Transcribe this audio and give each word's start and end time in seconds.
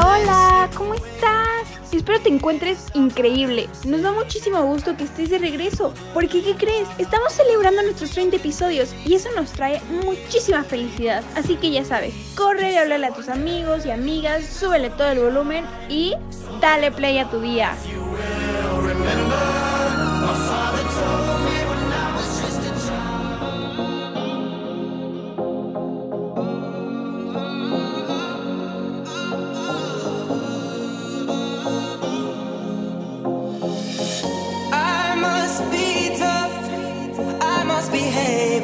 Hola, 0.00 0.70
¿cómo 0.76 0.94
estás? 0.94 1.66
Espero 1.92 2.20
te 2.20 2.28
encuentres 2.28 2.86
increíble. 2.94 3.68
Nos 3.84 4.02
da 4.02 4.12
muchísimo 4.12 4.62
gusto 4.62 4.96
que 4.96 5.04
estés 5.04 5.30
de 5.30 5.38
regreso. 5.38 5.92
Porque, 6.14 6.42
¿qué 6.42 6.54
crees? 6.54 6.86
Estamos 6.98 7.32
celebrando 7.32 7.82
nuestros 7.82 8.10
30 8.12 8.36
episodios 8.36 8.94
y 9.04 9.14
eso 9.14 9.30
nos 9.34 9.50
trae 9.50 9.80
muchísima 10.04 10.62
felicidad. 10.62 11.24
Así 11.34 11.56
que 11.56 11.72
ya 11.72 11.84
sabes, 11.84 12.14
corre 12.36 12.72
y 12.72 12.76
háblale 12.76 13.06
a 13.06 13.14
tus 13.14 13.28
amigos 13.28 13.84
y 13.84 13.90
amigas, 13.90 14.44
súbele 14.46 14.90
todo 14.90 15.08
el 15.08 15.18
volumen 15.18 15.64
y 15.88 16.14
dale 16.60 16.92
play 16.92 17.18
a 17.18 17.28
tu 17.28 17.40
día. 17.40 17.74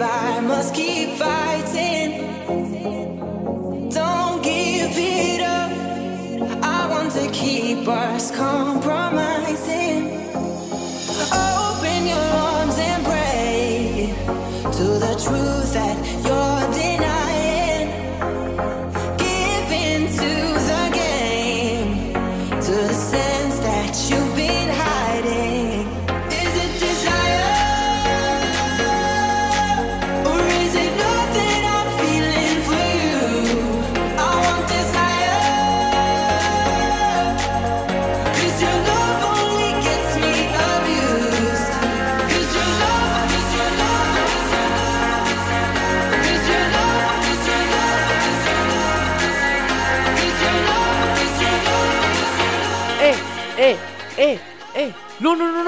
I 0.02 0.40
must 0.40 0.74
keep 0.74 1.10
fighting. 1.10 2.10
Don't 3.90 4.42
give 4.42 4.92
it 4.96 5.40
up. 5.40 5.70
I 6.64 6.88
want 6.90 7.12
to 7.12 7.30
keep 7.30 7.86
us 7.86 8.30
compromising. 8.30 9.53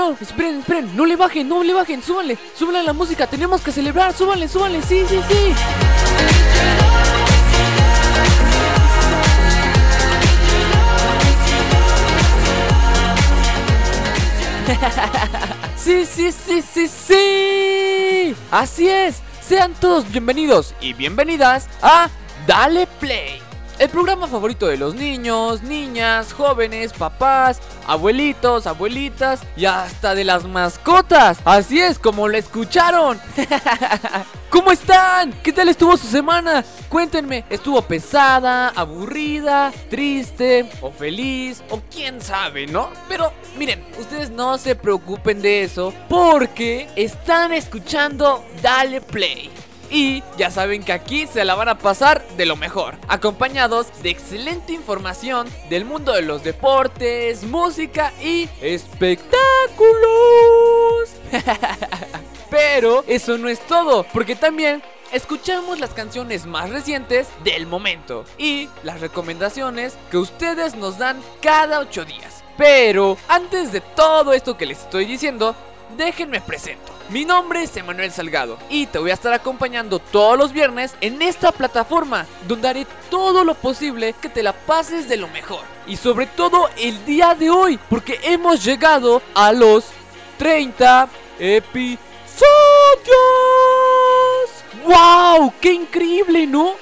No, 0.06 0.12
esperen, 0.20 0.60
esperen, 0.60 0.96
no 0.96 1.04
le 1.04 1.16
bajen, 1.16 1.48
no 1.48 1.64
le 1.64 1.74
bajen, 1.74 2.00
súbanle, 2.00 2.38
súbanle 2.56 2.78
a 2.78 2.82
la 2.84 2.92
música, 2.92 3.26
tenemos 3.26 3.60
que 3.60 3.72
celebrar, 3.72 4.16
súbanle, 4.16 4.46
súbanle, 4.46 4.80
sí, 4.80 5.04
sí, 5.08 5.18
sí. 5.28 5.52
Sí, 15.76 16.06
sí, 16.06 16.30
sí, 16.30 16.62
sí, 16.62 16.88
sí. 16.88 18.36
Así 18.52 18.88
es. 18.88 19.22
Sean 19.40 19.74
todos 19.74 20.08
bienvenidos 20.10 20.72
y 20.80 20.92
bienvenidas 20.92 21.68
a 21.82 22.08
Dale 22.46 22.86
Play. 23.00 23.45
El 23.78 23.90
programa 23.90 24.26
favorito 24.26 24.68
de 24.68 24.78
los 24.78 24.94
niños, 24.94 25.62
niñas, 25.62 26.32
jóvenes, 26.32 26.94
papás, 26.94 27.60
abuelitos, 27.86 28.66
abuelitas 28.66 29.42
y 29.54 29.66
hasta 29.66 30.14
de 30.14 30.24
las 30.24 30.44
mascotas. 30.44 31.38
Así 31.44 31.78
es 31.78 31.98
como 31.98 32.26
lo 32.26 32.38
escucharon. 32.38 33.20
¿Cómo 34.50 34.72
están? 34.72 35.30
¿Qué 35.42 35.52
tal 35.52 35.68
estuvo 35.68 35.94
su 35.98 36.06
semana? 36.06 36.64
Cuéntenme, 36.88 37.44
¿estuvo 37.50 37.82
pesada, 37.82 38.68
aburrida, 38.70 39.70
triste 39.90 40.70
o 40.80 40.90
feliz 40.90 41.62
o 41.68 41.82
quién 41.92 42.22
sabe, 42.22 42.66
¿no? 42.66 42.88
Pero 43.10 43.34
miren, 43.58 43.84
ustedes 44.00 44.30
no 44.30 44.56
se 44.56 44.74
preocupen 44.74 45.42
de 45.42 45.64
eso 45.64 45.92
porque 46.08 46.88
están 46.96 47.52
escuchando 47.52 48.42
Dale 48.62 49.02
Play. 49.02 49.50
Y 49.90 50.22
ya 50.36 50.50
saben 50.50 50.82
que 50.82 50.92
aquí 50.92 51.26
se 51.26 51.44
la 51.44 51.54
van 51.54 51.68
a 51.68 51.78
pasar 51.78 52.26
de 52.36 52.46
lo 52.46 52.56
mejor, 52.56 52.96
acompañados 53.08 53.86
de 54.02 54.10
excelente 54.10 54.72
información 54.72 55.48
del 55.70 55.84
mundo 55.84 56.12
de 56.12 56.22
los 56.22 56.42
deportes, 56.42 57.44
música 57.44 58.12
y 58.22 58.48
espectáculos. 58.60 59.36
Pero 62.50 63.04
eso 63.06 63.38
no 63.38 63.48
es 63.48 63.60
todo, 63.60 64.04
porque 64.12 64.36
también 64.36 64.82
escuchamos 65.12 65.78
las 65.80 65.90
canciones 65.90 66.46
más 66.46 66.70
recientes 66.70 67.28
del 67.44 67.66
momento 67.66 68.24
y 68.38 68.68
las 68.82 69.00
recomendaciones 69.00 69.96
que 70.10 70.18
ustedes 70.18 70.74
nos 70.74 70.98
dan 70.98 71.20
cada 71.40 71.80
8 71.80 72.04
días. 72.04 72.44
Pero 72.56 73.18
antes 73.28 73.72
de 73.72 73.80
todo 73.80 74.32
esto 74.32 74.56
que 74.56 74.66
les 74.66 74.78
estoy 74.78 75.04
diciendo, 75.04 75.54
déjenme 75.96 76.40
presento. 76.40 76.92
Mi 77.08 77.24
nombre 77.24 77.62
es 77.62 77.76
Emanuel 77.76 78.10
Salgado 78.10 78.58
y 78.68 78.86
te 78.86 78.98
voy 78.98 79.10
a 79.10 79.14
estar 79.14 79.32
acompañando 79.32 79.98
todos 79.98 80.36
los 80.36 80.52
viernes 80.52 80.94
en 81.00 81.22
esta 81.22 81.52
plataforma 81.52 82.26
donde 82.46 82.68
haré 82.68 82.86
todo 83.10 83.44
lo 83.44 83.54
posible 83.54 84.14
que 84.20 84.28
te 84.28 84.42
la 84.42 84.52
pases 84.52 85.08
de 85.08 85.16
lo 85.16 85.28
mejor. 85.28 85.60
Y 85.86 85.96
sobre 85.96 86.26
todo 86.26 86.68
el 86.76 87.04
día 87.04 87.34
de 87.34 87.50
hoy, 87.50 87.78
porque 87.88 88.18
hemos 88.24 88.64
llegado 88.64 89.22
a 89.34 89.52
los 89.52 89.86
30 90.38 91.08
episodios. 91.38 92.00
¡Wow! 94.84 95.52
¡Qué 95.60 95.72
increíble, 95.72 96.46
¿no? 96.46 96.72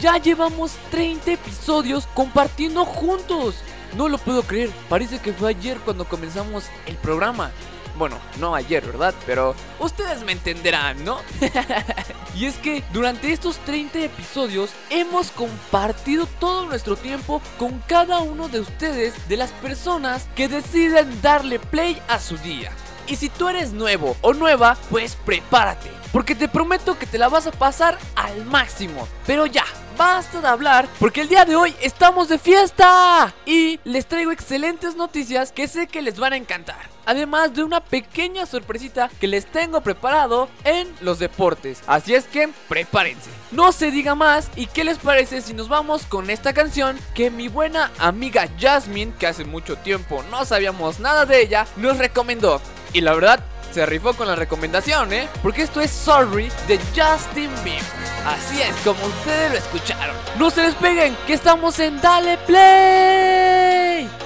Ya 0.00 0.16
llevamos 0.16 0.72
30 0.90 1.32
episodios 1.32 2.08
compartiendo 2.14 2.84
juntos. 2.84 3.56
No 3.96 4.08
lo 4.08 4.18
puedo 4.18 4.42
creer, 4.42 4.70
parece 4.88 5.18
que 5.18 5.32
fue 5.32 5.50
ayer 5.50 5.78
cuando 5.78 6.06
comenzamos 6.06 6.64
el 6.86 6.96
programa. 6.96 7.50
Bueno, 7.98 8.18
no 8.38 8.54
ayer, 8.54 8.84
¿verdad? 8.84 9.14
Pero 9.24 9.54
ustedes 9.78 10.22
me 10.22 10.32
entenderán, 10.32 11.04
¿no? 11.04 11.20
y 12.34 12.44
es 12.44 12.56
que 12.56 12.84
durante 12.92 13.32
estos 13.32 13.56
30 13.58 14.00
episodios 14.00 14.70
hemos 14.90 15.30
compartido 15.30 16.26
todo 16.38 16.66
nuestro 16.66 16.96
tiempo 16.96 17.40
con 17.58 17.78
cada 17.86 18.18
uno 18.18 18.48
de 18.48 18.60
ustedes, 18.60 19.28
de 19.28 19.36
las 19.36 19.50
personas 19.52 20.26
que 20.34 20.48
deciden 20.48 21.22
darle 21.22 21.58
play 21.58 22.00
a 22.08 22.20
su 22.20 22.36
día. 22.38 22.70
Y 23.06 23.16
si 23.16 23.28
tú 23.28 23.48
eres 23.48 23.72
nuevo 23.72 24.16
o 24.20 24.34
nueva, 24.34 24.76
pues 24.90 25.16
prepárate, 25.24 25.90
porque 26.12 26.34
te 26.34 26.48
prometo 26.48 26.98
que 26.98 27.06
te 27.06 27.18
la 27.18 27.28
vas 27.28 27.46
a 27.46 27.52
pasar 27.52 27.98
al 28.16 28.44
máximo. 28.44 29.06
Pero 29.26 29.46
ya, 29.46 29.64
basta 29.96 30.40
de 30.40 30.48
hablar, 30.48 30.88
porque 30.98 31.22
el 31.22 31.28
día 31.28 31.44
de 31.44 31.56
hoy 31.56 31.74
estamos 31.80 32.28
de 32.28 32.38
fiesta 32.38 33.32
y 33.46 33.80
les 33.84 34.06
traigo 34.06 34.30
excelentes 34.30 34.94
noticias 34.94 35.52
que 35.52 35.68
sé 35.68 35.86
que 35.86 36.02
les 36.02 36.18
van 36.18 36.34
a 36.34 36.36
encantar. 36.36 36.88
Además 37.06 37.54
de 37.54 37.62
una 37.62 37.80
pequeña 37.80 38.46
sorpresita 38.46 39.10
que 39.20 39.28
les 39.28 39.46
tengo 39.46 39.80
preparado 39.80 40.48
en 40.64 40.92
los 41.00 41.18
deportes. 41.18 41.80
Así 41.86 42.14
es 42.14 42.24
que 42.24 42.48
prepárense. 42.68 43.30
No 43.52 43.72
se 43.72 43.90
diga 43.90 44.14
más 44.14 44.50
y 44.56 44.66
qué 44.66 44.82
les 44.84 44.98
parece 44.98 45.40
si 45.40 45.54
nos 45.54 45.68
vamos 45.68 46.04
con 46.04 46.30
esta 46.30 46.52
canción 46.52 46.98
que 47.14 47.30
mi 47.30 47.48
buena 47.48 47.92
amiga 47.98 48.48
Jasmine, 48.58 49.14
que 49.18 49.28
hace 49.28 49.44
mucho 49.44 49.76
tiempo 49.76 50.24
no 50.30 50.44
sabíamos 50.44 50.98
nada 50.98 51.26
de 51.26 51.40
ella, 51.40 51.66
nos 51.76 51.98
recomendó. 51.98 52.60
Y 52.92 53.02
la 53.02 53.14
verdad, 53.14 53.44
se 53.76 53.84
rifó 53.84 54.14
con 54.14 54.26
la 54.26 54.34
recomendación, 54.34 55.12
¿eh? 55.12 55.28
Porque 55.42 55.60
esto 55.60 55.82
es 55.82 55.90
Sorry 55.90 56.50
de 56.66 56.78
Justin 56.96 57.50
Bieber. 57.62 57.82
Así 58.24 58.62
es, 58.62 58.74
como 58.76 59.04
ustedes 59.04 59.52
lo 59.52 59.58
escucharon. 59.58 60.16
No 60.38 60.48
se 60.48 60.62
despeguen, 60.62 61.14
que 61.26 61.34
estamos 61.34 61.78
en 61.78 62.00
Dale 62.00 62.38
Play. 62.46 64.25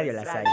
En 0.00 0.24
Radio 0.24 0.47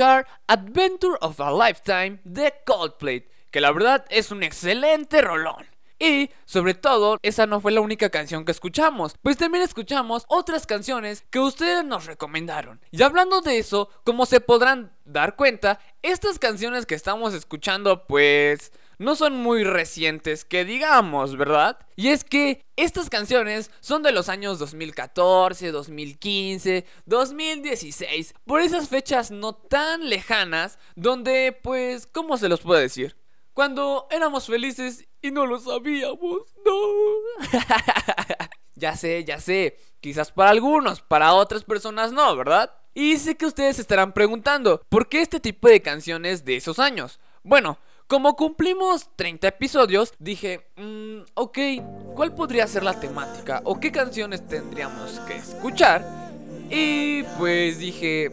Adventure 0.00 1.16
of 1.20 1.40
a 1.40 1.50
Lifetime 1.50 2.20
de 2.24 2.54
Coldplay, 2.64 3.26
que 3.50 3.60
la 3.60 3.72
verdad 3.72 4.04
es 4.10 4.30
un 4.30 4.42
excelente 4.42 5.20
rolón. 5.20 5.66
Y, 5.98 6.30
sobre 6.44 6.74
todo, 6.74 7.18
esa 7.22 7.46
no 7.46 7.60
fue 7.60 7.72
la 7.72 7.80
única 7.80 8.08
canción 8.08 8.44
que 8.44 8.52
escuchamos, 8.52 9.16
pues 9.20 9.36
también 9.36 9.64
escuchamos 9.64 10.24
otras 10.28 10.64
canciones 10.64 11.24
que 11.28 11.40
ustedes 11.40 11.84
nos 11.84 12.06
recomendaron. 12.06 12.80
Y 12.92 13.02
hablando 13.02 13.40
de 13.40 13.58
eso, 13.58 13.90
como 14.04 14.24
se 14.24 14.40
podrán 14.40 14.92
dar 15.04 15.34
cuenta, 15.34 15.80
estas 16.02 16.38
canciones 16.38 16.86
que 16.86 16.94
estamos 16.94 17.34
escuchando, 17.34 18.06
pues 18.06 18.70
no 18.98 19.16
son 19.16 19.36
muy 19.36 19.64
recientes 19.64 20.44
que 20.44 20.64
digamos, 20.64 21.36
¿verdad? 21.36 21.78
Y 21.96 22.08
es 22.08 22.24
que 22.24 22.64
estas 22.76 23.08
canciones 23.08 23.70
son 23.80 24.02
de 24.02 24.12
los 24.12 24.28
años 24.28 24.58
2014, 24.58 25.70
2015, 25.70 26.84
2016, 27.06 28.34
por 28.44 28.60
esas 28.60 28.88
fechas 28.88 29.30
no 29.30 29.54
tan 29.54 30.08
lejanas 30.08 30.78
donde, 30.96 31.58
pues, 31.62 32.06
¿cómo 32.06 32.36
se 32.36 32.48
los 32.48 32.60
puedo 32.60 32.80
decir? 32.80 33.16
Cuando 33.54 34.06
éramos 34.10 34.46
felices 34.46 35.08
y 35.20 35.30
no 35.30 35.46
lo 35.46 35.58
sabíamos. 35.58 36.42
No. 36.64 36.72
ya 38.74 38.96
sé, 38.96 39.24
ya 39.24 39.40
sé. 39.40 39.78
Quizás 40.00 40.30
para 40.30 40.50
algunos, 40.50 41.00
para 41.00 41.34
otras 41.34 41.64
personas 41.64 42.12
no, 42.12 42.36
¿verdad? 42.36 42.72
Y 42.94 43.16
sé 43.18 43.36
que 43.36 43.46
ustedes 43.46 43.78
estarán 43.78 44.12
preguntando, 44.12 44.80
¿por 44.88 45.08
qué 45.08 45.20
este 45.20 45.40
tipo 45.40 45.68
de 45.68 45.82
canciones 45.82 46.44
de 46.44 46.56
esos 46.56 46.78
años? 46.78 47.18
Bueno, 47.42 47.78
como 48.08 48.36
cumplimos 48.36 49.10
30 49.16 49.48
episodios, 49.48 50.14
dije, 50.18 50.66
mmm, 50.76 51.20
ok, 51.34 51.58
¿cuál 52.14 52.34
podría 52.34 52.66
ser 52.66 52.82
la 52.82 52.98
temática? 52.98 53.60
¿O 53.64 53.78
qué 53.78 53.92
canciones 53.92 54.46
tendríamos 54.48 55.20
que 55.20 55.36
escuchar? 55.36 56.04
Y 56.70 57.22
pues 57.38 57.78
dije, 57.78 58.32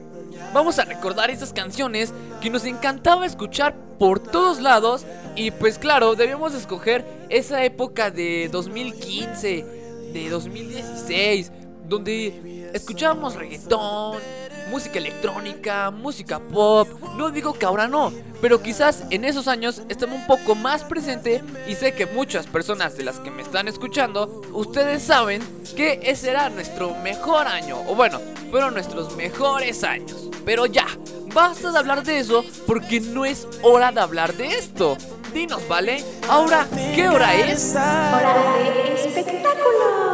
vamos 0.53 0.79
a 0.79 0.85
recordar 0.85 1.29
esas 1.29 1.51
canciones 1.51 2.13
que 2.41 2.49
nos 2.49 2.63
encantaba 2.65 3.25
escuchar 3.25 3.75
por 3.99 4.19
todos 4.19 4.61
lados. 4.61 5.05
Y 5.35 5.51
pues 5.51 5.77
claro, 5.77 6.15
debíamos 6.15 6.53
escoger 6.53 7.05
esa 7.29 7.63
época 7.65 8.11
de 8.11 8.47
2015, 8.49 9.65
de 10.13 10.29
2016, 10.29 11.51
donde 11.85 12.69
escuchábamos 12.73 13.35
reggaetón, 13.35 14.19
música 14.69 14.99
electrónica, 14.99 15.91
música 15.91 16.39
pop. 16.39 16.87
No 17.15 17.29
digo 17.29 17.53
que 17.53 17.65
ahora 17.65 17.87
no, 17.87 18.11
pero 18.41 18.61
quizás 18.61 19.03
en 19.09 19.25
esos 19.25 19.47
años 19.47 19.81
estaba 19.89 20.13
un 20.13 20.25
poco 20.27 20.55
más 20.55 20.83
presente 20.83 21.43
y 21.67 21.75
sé 21.75 21.93
que 21.93 22.05
muchas 22.05 22.47
personas 22.47 22.97
de 22.97 23.03
las 23.03 23.19
que 23.19 23.31
me 23.31 23.41
están 23.41 23.67
escuchando, 23.67 24.41
ustedes 24.53 25.03
saben 25.03 25.41
que 25.75 25.99
ese 26.03 26.29
era 26.29 26.49
nuestro 26.49 26.95
mejor 26.95 27.47
año, 27.47 27.81
o 27.87 27.95
bueno, 27.95 28.19
fueron 28.51 28.73
nuestros 28.73 29.15
mejores 29.15 29.83
años. 29.83 30.29
Pero 30.45 30.65
ya, 30.65 30.87
basta 31.33 31.71
de 31.71 31.79
hablar 31.79 32.03
de 32.03 32.19
eso 32.19 32.43
porque 32.67 32.99
no 33.01 33.25
es 33.25 33.47
hora 33.61 33.91
de 33.91 33.99
hablar 33.99 34.33
de 34.35 34.47
esto. 34.47 34.97
Dinos, 35.33 35.67
¿vale? 35.67 36.03
Ahora, 36.29 36.67
¿qué 36.95 37.09
hora 37.09 37.35
es? 37.35 37.71
Hora 37.75 38.35
de 38.57 39.07
espectáculo. 39.07 40.13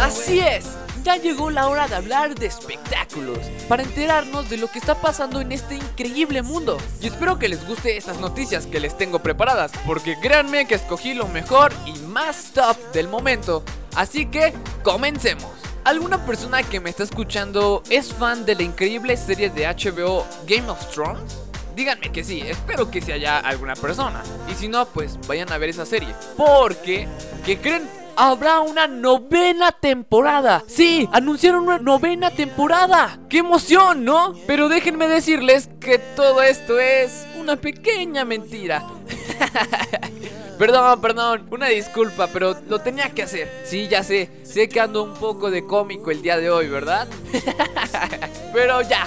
Así 0.00 0.38
es, 0.38 0.66
ya 1.04 1.16
llegó 1.16 1.50
la 1.50 1.68
hora 1.68 1.86
de 1.86 1.94
hablar 1.94 2.34
de 2.34 2.46
espectáculos, 2.46 3.38
para 3.68 3.82
enterarnos 3.82 4.48
de 4.48 4.56
lo 4.56 4.68
que 4.68 4.78
está 4.78 4.94
pasando 4.94 5.40
en 5.40 5.52
este 5.52 5.76
increíble 5.76 6.42
mundo. 6.42 6.78
Y 7.00 7.06
espero 7.06 7.38
que 7.38 7.48
les 7.48 7.66
guste 7.68 7.96
estas 7.96 8.18
noticias 8.18 8.66
que 8.66 8.80
les 8.80 8.96
tengo 8.96 9.18
preparadas, 9.18 9.70
porque 9.86 10.18
créanme 10.18 10.66
que 10.66 10.74
escogí 10.74 11.14
lo 11.14 11.28
mejor 11.28 11.72
y 11.84 11.92
más 12.06 12.52
top 12.54 12.76
del 12.92 13.08
momento. 13.08 13.62
Así 13.94 14.26
que, 14.26 14.54
comencemos. 14.82 15.52
¿Alguna 15.84 16.24
persona 16.24 16.62
que 16.62 16.80
me 16.80 16.88
está 16.88 17.02
escuchando 17.02 17.82
es 17.90 18.14
fan 18.14 18.46
de 18.46 18.54
la 18.54 18.62
increíble 18.62 19.18
serie 19.18 19.50
de 19.50 19.66
HBO 19.66 20.26
Game 20.46 20.70
of 20.70 20.90
Thrones? 20.90 21.36
Díganme 21.76 22.10
que 22.10 22.24
sí, 22.24 22.40
espero 22.40 22.90
que 22.90 23.02
si 23.02 23.12
haya 23.12 23.40
alguna 23.40 23.74
persona. 23.74 24.22
Y 24.50 24.54
si 24.54 24.68
no, 24.68 24.86
pues 24.86 25.18
vayan 25.26 25.52
a 25.52 25.58
ver 25.58 25.68
esa 25.68 25.84
serie. 25.84 26.14
Porque, 26.38 27.06
¿qué 27.44 27.58
creen? 27.58 28.03
Habrá 28.16 28.60
una 28.60 28.86
novena 28.86 29.72
temporada. 29.72 30.62
Sí, 30.66 31.08
anunciaron 31.12 31.64
una 31.64 31.78
novena 31.78 32.30
temporada. 32.30 33.18
¡Qué 33.28 33.38
emoción, 33.38 34.04
¿no? 34.04 34.34
Pero 34.46 34.68
déjenme 34.68 35.08
decirles 35.08 35.68
que 35.80 35.98
todo 35.98 36.42
esto 36.42 36.78
es 36.78 37.26
una 37.38 37.56
pequeña 37.56 38.24
mentira. 38.24 38.84
Perdón, 40.58 41.00
perdón, 41.00 41.48
una 41.50 41.66
disculpa, 41.66 42.28
pero 42.28 42.56
lo 42.68 42.78
tenía 42.80 43.10
que 43.10 43.24
hacer. 43.24 43.50
Sí, 43.64 43.88
ya 43.88 44.04
sé, 44.04 44.30
sé 44.44 44.68
que 44.68 44.78
ando 44.80 45.02
un 45.02 45.14
poco 45.14 45.50
de 45.50 45.66
cómico 45.66 46.12
el 46.12 46.22
día 46.22 46.36
de 46.36 46.48
hoy, 46.48 46.68
¿verdad? 46.68 47.08
pero 48.52 48.80
ya, 48.82 49.04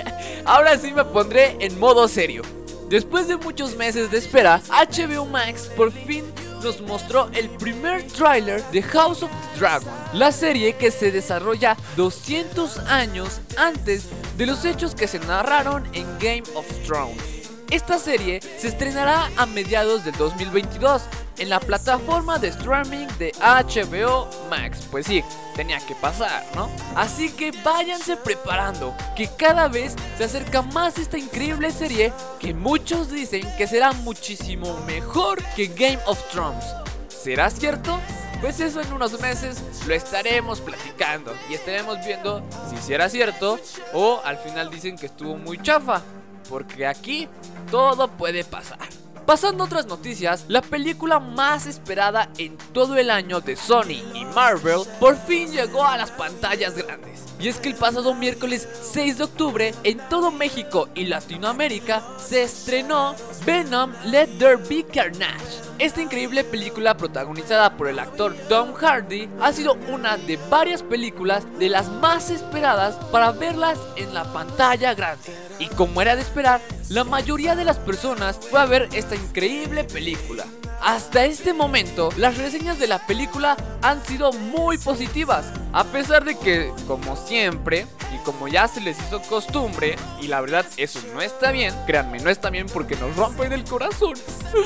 ahora 0.44 0.78
sí 0.78 0.92
me 0.92 1.04
pondré 1.04 1.56
en 1.58 1.80
modo 1.80 2.06
serio. 2.06 2.42
Después 2.88 3.28
de 3.28 3.36
muchos 3.36 3.76
meses 3.76 4.10
de 4.10 4.18
espera, 4.18 4.60
HBO 4.68 5.24
Max 5.26 5.70
por 5.76 5.90
fin 5.90 6.24
nos 6.62 6.80
mostró 6.80 7.28
el 7.34 7.48
primer 7.50 8.06
tráiler 8.06 8.62
de 8.70 8.82
House 8.82 9.22
of 9.22 9.30
the 9.30 9.60
Dragon, 9.60 9.92
la 10.12 10.32
serie 10.32 10.74
que 10.74 10.90
se 10.90 11.10
desarrolla 11.10 11.76
200 11.96 12.78
años 12.78 13.40
antes 13.56 14.04
de 14.36 14.46
los 14.46 14.64
hechos 14.64 14.94
que 14.94 15.08
se 15.08 15.18
narraron 15.20 15.84
en 15.94 16.06
Game 16.18 16.44
of 16.54 16.66
Thrones. 16.86 17.33
Esta 17.74 17.98
serie 17.98 18.40
se 18.40 18.68
estrenará 18.68 19.32
a 19.36 19.46
mediados 19.46 20.04
del 20.04 20.14
2022 20.14 21.02
en 21.38 21.48
la 21.48 21.58
plataforma 21.58 22.38
de 22.38 22.46
streaming 22.46 23.08
de 23.18 23.32
HBO 23.40 24.30
Max. 24.48 24.86
Pues 24.92 25.06
sí, 25.06 25.24
tenía 25.56 25.80
que 25.80 25.96
pasar, 25.96 26.44
¿no? 26.54 26.70
Así 26.94 27.32
que 27.32 27.50
váyanse 27.64 28.16
preparando, 28.16 28.94
que 29.16 29.26
cada 29.26 29.66
vez 29.66 29.96
se 30.16 30.22
acerca 30.22 30.62
más 30.62 30.98
esta 30.98 31.18
increíble 31.18 31.72
serie 31.72 32.12
que 32.38 32.54
muchos 32.54 33.10
dicen 33.10 33.42
que 33.58 33.66
será 33.66 33.90
muchísimo 33.90 34.78
mejor 34.86 35.42
que 35.56 35.66
Game 35.66 35.98
of 36.06 36.22
Thrones. 36.30 36.64
¿Será 37.08 37.50
cierto? 37.50 37.98
Pues 38.40 38.60
eso 38.60 38.82
en 38.82 38.92
unos 38.92 39.20
meses 39.20 39.60
lo 39.88 39.94
estaremos 39.94 40.60
platicando 40.60 41.34
y 41.50 41.54
estaremos 41.54 41.98
viendo 42.06 42.40
si 42.70 42.76
será 42.76 43.08
cierto 43.08 43.58
o 43.92 44.20
al 44.24 44.38
final 44.38 44.70
dicen 44.70 44.96
que 44.96 45.06
estuvo 45.06 45.36
muy 45.36 45.60
chafa. 45.60 46.02
Porque 46.48 46.86
aquí 46.86 47.28
todo 47.70 48.08
puede 48.08 48.44
pasar. 48.44 48.78
Pasando 49.26 49.64
a 49.64 49.66
otras 49.66 49.86
noticias, 49.86 50.44
la 50.48 50.60
película 50.60 51.18
más 51.18 51.66
esperada 51.66 52.28
en 52.36 52.58
todo 52.74 52.96
el 52.96 53.10
año 53.10 53.40
de 53.40 53.56
Sony 53.56 54.02
y 54.12 54.26
Marvel 54.34 54.82
por 55.00 55.16
fin 55.16 55.50
llegó 55.50 55.82
a 55.84 55.96
las 55.96 56.10
pantallas 56.10 56.76
grandes. 56.76 57.23
Y 57.38 57.48
es 57.48 57.58
que 57.58 57.68
el 57.68 57.74
pasado 57.74 58.14
miércoles 58.14 58.68
6 58.92 59.18
de 59.18 59.24
octubre 59.24 59.74
en 59.82 59.98
todo 60.08 60.30
México 60.30 60.88
y 60.94 61.04
Latinoamérica 61.06 62.02
se 62.18 62.44
estrenó 62.44 63.14
Venom 63.44 63.92
Let 64.04 64.28
There 64.38 64.56
Be 64.56 64.84
Carnage. 64.84 65.64
Esta 65.78 66.00
increíble 66.00 66.44
película 66.44 66.96
protagonizada 66.96 67.76
por 67.76 67.88
el 67.88 67.98
actor 67.98 68.34
Tom 68.48 68.74
Hardy 68.74 69.28
ha 69.40 69.52
sido 69.52 69.74
una 69.88 70.16
de 70.16 70.38
varias 70.48 70.82
películas 70.82 71.44
de 71.58 71.68
las 71.68 71.88
más 71.88 72.30
esperadas 72.30 72.94
para 73.10 73.32
verlas 73.32 73.78
en 73.96 74.14
la 74.14 74.24
pantalla 74.32 74.94
grande. 74.94 75.36
Y 75.58 75.66
como 75.66 76.00
era 76.00 76.14
de 76.14 76.22
esperar, 76.22 76.60
la 76.90 77.02
mayoría 77.02 77.56
de 77.56 77.64
las 77.64 77.78
personas 77.78 78.38
fue 78.50 78.60
a 78.60 78.66
ver 78.66 78.88
esta 78.92 79.16
increíble 79.16 79.82
película. 79.82 80.44
Hasta 80.84 81.24
este 81.24 81.54
momento, 81.54 82.10
las 82.18 82.36
reseñas 82.36 82.78
de 82.78 82.86
la 82.86 83.06
película 83.06 83.56
han 83.80 84.04
sido 84.04 84.34
muy 84.34 84.76
positivas, 84.76 85.50
a 85.72 85.82
pesar 85.84 86.26
de 86.26 86.38
que, 86.38 86.70
como 86.86 87.16
siempre, 87.16 87.86
y 88.14 88.18
como 88.18 88.48
ya 88.48 88.68
se 88.68 88.82
les 88.82 88.98
hizo 89.00 89.22
costumbre, 89.22 89.96
y 90.20 90.26
la 90.26 90.42
verdad 90.42 90.66
eso 90.76 91.00
no 91.14 91.22
está 91.22 91.52
bien, 91.52 91.74
créanme, 91.86 92.18
no 92.18 92.28
está 92.28 92.50
bien 92.50 92.66
porque 92.66 92.96
nos 92.96 93.16
rompen 93.16 93.54
el 93.54 93.64
corazón, 93.64 94.12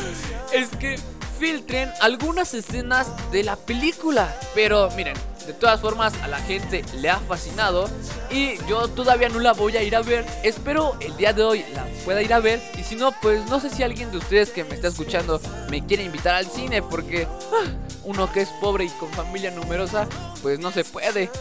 es 0.52 0.68
que 0.70 0.96
filtren 1.38 1.90
algunas 2.00 2.52
escenas 2.54 3.08
de 3.30 3.44
la 3.44 3.56
película. 3.56 4.34
Pero 4.54 4.90
miren, 4.96 5.14
de 5.46 5.52
todas 5.52 5.80
formas 5.80 6.12
a 6.22 6.28
la 6.28 6.38
gente 6.38 6.84
le 6.96 7.08
ha 7.08 7.18
fascinado 7.18 7.88
y 8.30 8.58
yo 8.66 8.88
todavía 8.88 9.28
no 9.28 9.38
la 9.38 9.52
voy 9.52 9.76
a 9.76 9.82
ir 9.82 9.96
a 9.96 10.02
ver. 10.02 10.26
Espero 10.42 10.96
el 11.00 11.16
día 11.16 11.32
de 11.32 11.42
hoy 11.42 11.64
la 11.74 11.86
pueda 12.04 12.22
ir 12.22 12.34
a 12.34 12.40
ver 12.40 12.60
y 12.78 12.82
si 12.82 12.96
no, 12.96 13.12
pues 13.22 13.46
no 13.46 13.60
sé 13.60 13.70
si 13.70 13.82
alguien 13.82 14.10
de 14.10 14.18
ustedes 14.18 14.50
que 14.50 14.64
me 14.64 14.74
está 14.74 14.88
escuchando 14.88 15.40
me 15.70 15.84
quiere 15.86 16.02
invitar 16.02 16.34
al 16.34 16.46
cine 16.46 16.82
porque 16.82 17.26
ah, 17.26 17.70
uno 18.04 18.30
que 18.32 18.42
es 18.42 18.48
pobre 18.60 18.84
y 18.84 18.88
con 18.90 19.10
familia 19.12 19.50
numerosa, 19.50 20.06
pues 20.42 20.58
no 20.58 20.70
se 20.70 20.84
puede. 20.84 21.30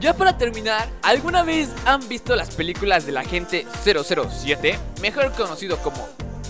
Ya 0.00 0.16
para 0.16 0.36
terminar, 0.36 0.88
¿alguna 1.02 1.44
vez 1.44 1.68
han 1.86 2.08
visto 2.08 2.34
las 2.34 2.56
películas 2.56 3.06
del 3.06 3.18
agente 3.18 3.64
007? 3.84 4.76
Mejor 5.00 5.30
conocido 5.30 5.78
como 5.78 6.08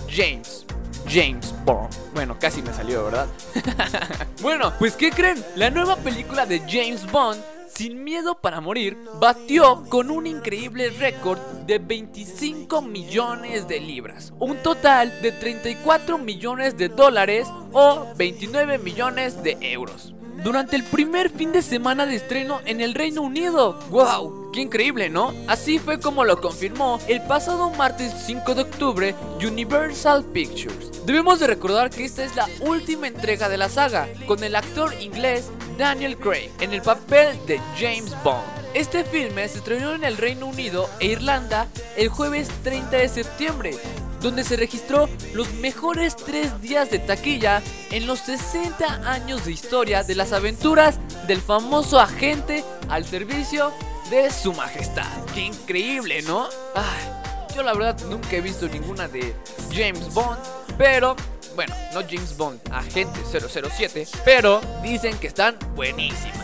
James 0.09 0.65
James 1.07 1.53
Bond. 1.65 1.93
Bueno, 2.13 2.37
casi 2.39 2.61
me 2.61 2.73
salió, 2.73 3.05
¿verdad? 3.05 3.27
bueno, 4.41 4.73
pues 4.79 4.95
¿qué 4.95 5.11
creen? 5.11 5.43
La 5.55 5.69
nueva 5.69 5.95
película 5.97 6.45
de 6.45 6.59
James 6.61 7.09
Bond, 7.11 7.41
Sin 7.73 8.03
Miedo 8.03 8.35
para 8.35 8.61
Morir, 8.61 8.97
batió 9.19 9.83
con 9.89 10.11
un 10.11 10.27
increíble 10.27 10.89
récord 10.91 11.39
de 11.65 11.79
25 11.79 12.81
millones 12.81 13.67
de 13.67 13.79
libras. 13.79 14.33
Un 14.39 14.57
total 14.57 15.11
de 15.21 15.31
34 15.31 16.17
millones 16.17 16.77
de 16.77 16.89
dólares 16.89 17.47
o 17.71 18.07
29 18.15 18.77
millones 18.77 19.41
de 19.43 19.57
euros. 19.61 20.13
Durante 20.43 20.75
el 20.75 20.83
primer 20.83 21.29
fin 21.29 21.53
de 21.53 21.61
semana 21.61 22.05
de 22.05 22.17
estreno 22.17 22.59
en 22.65 22.81
el 22.81 22.93
Reino 22.93 23.21
Unido. 23.21 23.79
¡Wow! 23.89 24.51
¡Qué 24.51 24.59
increíble, 24.59 25.09
¿no? 25.09 25.33
Así 25.47 25.79
fue 25.79 26.01
como 26.01 26.25
lo 26.25 26.41
confirmó 26.41 26.99
el 27.07 27.21
pasado 27.21 27.69
martes 27.69 28.13
5 28.25 28.53
de 28.53 28.61
octubre 28.63 29.15
Universal 29.41 30.25
Pictures. 30.25 31.05
Debemos 31.05 31.39
de 31.39 31.47
recordar 31.47 31.89
que 31.89 32.03
esta 32.03 32.25
es 32.25 32.35
la 32.35 32.49
última 32.59 33.07
entrega 33.07 33.47
de 33.47 33.57
la 33.57 33.69
saga, 33.69 34.09
con 34.27 34.43
el 34.43 34.57
actor 34.57 34.93
inglés 34.99 35.49
Daniel 35.77 36.17
Craig 36.17 36.51
en 36.59 36.73
el 36.73 36.81
papel 36.81 37.37
de 37.47 37.59
James 37.77 38.13
Bond. 38.21 38.43
Este 38.73 39.05
filme 39.05 39.47
se 39.47 39.59
estrenó 39.59 39.93
en 39.93 40.03
el 40.03 40.17
Reino 40.17 40.47
Unido 40.47 40.89
e 40.99 41.07
Irlanda 41.07 41.67
el 41.95 42.09
jueves 42.09 42.49
30 42.63 42.97
de 42.97 43.07
septiembre, 43.07 43.77
donde 44.23 44.43
se 44.43 44.55
registró 44.55 45.09
los 45.33 45.53
mejores 45.55 46.15
tres 46.15 46.59
días 46.61 46.89
de 46.89 46.97
taquilla 46.99 47.61
en 47.91 48.07
los 48.07 48.19
60 48.19 49.11
años 49.11 49.45
de 49.45 49.51
historia 49.51 50.03
de 50.03 50.15
las 50.15 50.31
aventuras 50.31 50.97
del 51.27 51.41
famoso 51.41 51.99
agente 51.99 52.63
al 52.89 53.05
servicio 53.05 53.71
de 54.09 54.31
su 54.31 54.53
majestad. 54.53 55.05
¡Qué 55.35 55.41
increíble, 55.41 56.21
¿no? 56.21 56.47
Ay, 56.73 57.53
Yo 57.55 57.63
la 57.63 57.73
verdad 57.73 57.99
nunca 58.09 58.37
he 58.37 58.41
visto 58.41 58.67
ninguna 58.67 59.07
de 59.09 59.35
James 59.71 60.11
Bond, 60.13 60.39
pero 60.77 61.15
bueno, 61.55 61.75
no 61.93 62.01
James 62.01 62.35
Bond, 62.37 62.59
agente 62.71 63.19
007, 63.29 64.07
pero 64.23 64.61
dicen 64.81 65.17
que 65.17 65.27
están 65.27 65.57
buenísimas. 65.75 66.39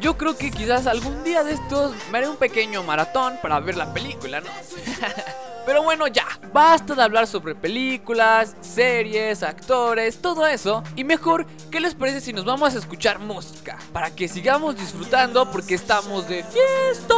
Yo 0.00 0.16
creo 0.16 0.36
que 0.36 0.52
quizás 0.52 0.86
algún 0.86 1.24
día 1.24 1.42
de 1.42 1.54
estos 1.54 1.92
me 2.12 2.18
haré 2.18 2.28
un 2.28 2.36
pequeño 2.36 2.84
maratón 2.84 3.38
para 3.42 3.58
ver 3.58 3.76
la 3.76 3.92
película, 3.92 4.40
¿no? 4.40 4.46
Pero 5.68 5.82
bueno, 5.82 6.06
ya, 6.06 6.26
basta 6.50 6.94
de 6.94 7.02
hablar 7.02 7.26
sobre 7.26 7.54
películas, 7.54 8.56
series, 8.62 9.42
actores, 9.42 10.16
todo 10.22 10.46
eso. 10.46 10.82
Y 10.96 11.04
mejor, 11.04 11.46
¿qué 11.70 11.78
les 11.78 11.94
parece 11.94 12.22
si 12.22 12.32
nos 12.32 12.46
vamos 12.46 12.74
a 12.74 12.78
escuchar 12.78 13.18
música? 13.18 13.76
Para 13.92 14.10
que 14.10 14.28
sigamos 14.28 14.78
disfrutando 14.78 15.50
porque 15.52 15.74
estamos 15.74 16.26
de 16.26 16.42
fiesta. 16.42 17.14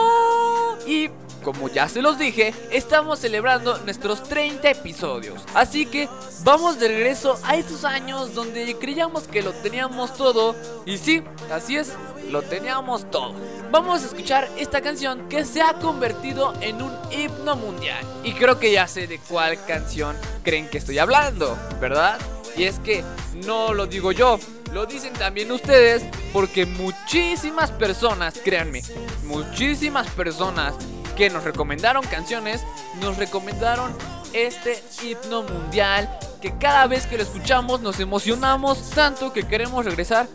Como 1.42 1.68
ya 1.68 1.88
se 1.88 2.03
los 2.03 2.18
dije, 2.18 2.55
estamos 2.70 3.18
celebrando 3.18 3.79
nuestros 3.79 4.22
30 4.22 4.70
episodios. 4.70 5.42
Así 5.55 5.87
que 5.87 6.09
vamos 6.44 6.79
de 6.79 6.88
regreso 6.88 7.38
a 7.44 7.57
esos 7.57 7.85
años 7.85 8.35
donde 8.35 8.76
creíamos 8.79 9.24
que 9.24 9.42
lo 9.42 9.53
teníamos 9.53 10.14
todo. 10.14 10.55
Y 10.87 10.98
sí, 10.98 11.22
así 11.53 11.76
es, 11.76 11.92
lo 12.31 12.42
teníamos 12.42 13.11
todo. 13.11 13.35
Vamos 13.70 14.03
a 14.03 14.07
escuchar 14.07 14.48
esta 14.59 14.81
canción 14.81 15.29
que 15.29 15.44
se 15.44 15.62
ha 15.62 15.74
convertido 15.74 16.53
en 16.61 16.83
un 16.83 16.92
himno 17.11 17.57
mundial. 17.57 18.05
Y 18.24 18.33
creo 18.33 18.59
que 18.59 18.72
ya 18.72 18.87
sé 18.87 19.07
de 19.07 19.18
cuál 19.18 19.64
canción 19.66 20.16
creen 20.42 20.68
que 20.68 20.79
estoy 20.79 20.98
hablando, 20.98 21.57
¿verdad? 21.81 22.18
Y 22.57 22.64
es 22.64 22.79
que 22.81 23.05
no 23.46 23.72
lo 23.72 23.87
digo 23.87 24.12
yo, 24.12 24.38
lo 24.72 24.87
dicen 24.87 25.12
también 25.14 25.50
ustedes 25.53 26.03
porque 26.33 26.66
muchísimas 26.66 27.70
personas, 27.70 28.35
créanme, 28.42 28.83
muchísimas 29.24 30.09
personas 30.11 30.74
que 31.16 31.31
nos 31.31 31.44
recomendaron 31.44 32.05
canciones, 32.07 32.62
nos 33.01 33.16
recomendaron 33.16 33.94
este 34.33 34.83
himno 35.03 35.42
mundial 35.42 36.09
que 36.40 36.57
cada 36.57 36.87
vez 36.87 37.07
que 37.07 37.16
lo 37.16 37.23
escuchamos 37.23 37.81
nos 37.81 38.01
emocionamos 38.01 38.90
tanto 38.90 39.33
que 39.33 39.46
queremos 39.46 39.85
regresar 39.85 40.27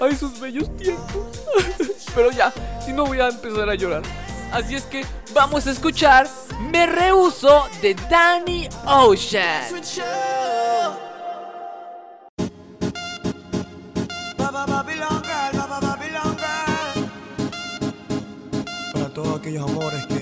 a 0.00 0.06
esos 0.06 0.40
bellos 0.40 0.74
tiempos. 0.76 1.40
Pero 2.14 2.30
ya, 2.30 2.52
si 2.84 2.92
no 2.92 3.06
voy 3.06 3.20
a 3.20 3.28
empezar 3.28 3.68
a 3.68 3.74
llorar. 3.74 4.02
Así 4.52 4.74
es 4.74 4.82
que 4.82 5.06
vamos 5.32 5.66
a 5.66 5.70
escuchar 5.70 6.28
Me 6.70 6.86
Rehuso 6.86 7.68
de 7.80 7.94
Danny 8.10 8.68
Ocean. 8.84 9.62
Para 18.92 19.08
todos 19.14 19.40
aquellos 19.40 19.70
amores 19.70 20.06
que, 20.06 20.14
que 20.14 20.21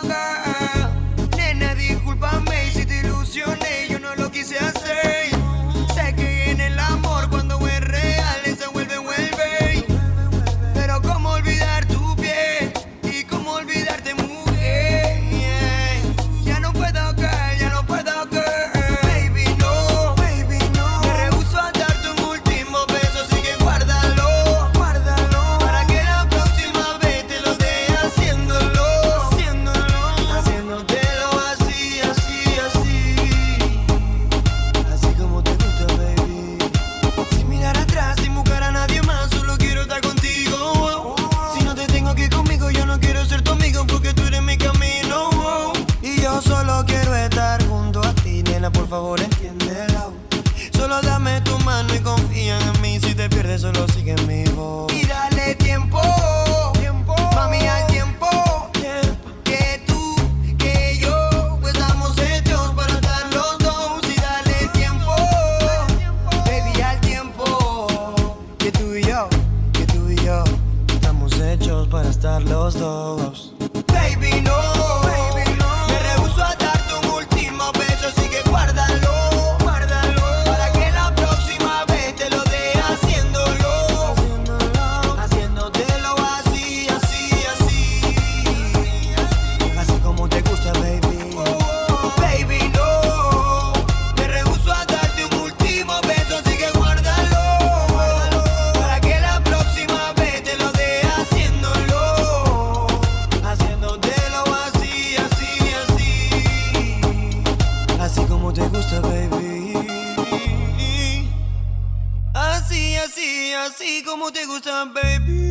así, 113.65 114.03
como 114.03 114.31
te 114.31 114.45
gusta, 114.45 114.85
baby. 114.85 115.21
Baby, 115.27 115.50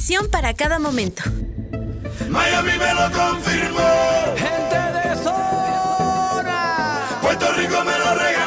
canción 0.00 0.30
para 0.30 0.54
cada 0.54 0.78
momento. 0.78 1.22
Miami 2.30 2.72
me 2.78 2.94
lo 2.94 3.12
confirmó. 3.12 4.34
Gente 4.34 4.78
de 4.96 5.14
zona. 5.22 7.00
Puerto 7.20 7.52
Rico 7.52 7.84
me 7.84 7.98
lo 7.98 8.14
regaló. 8.14 8.39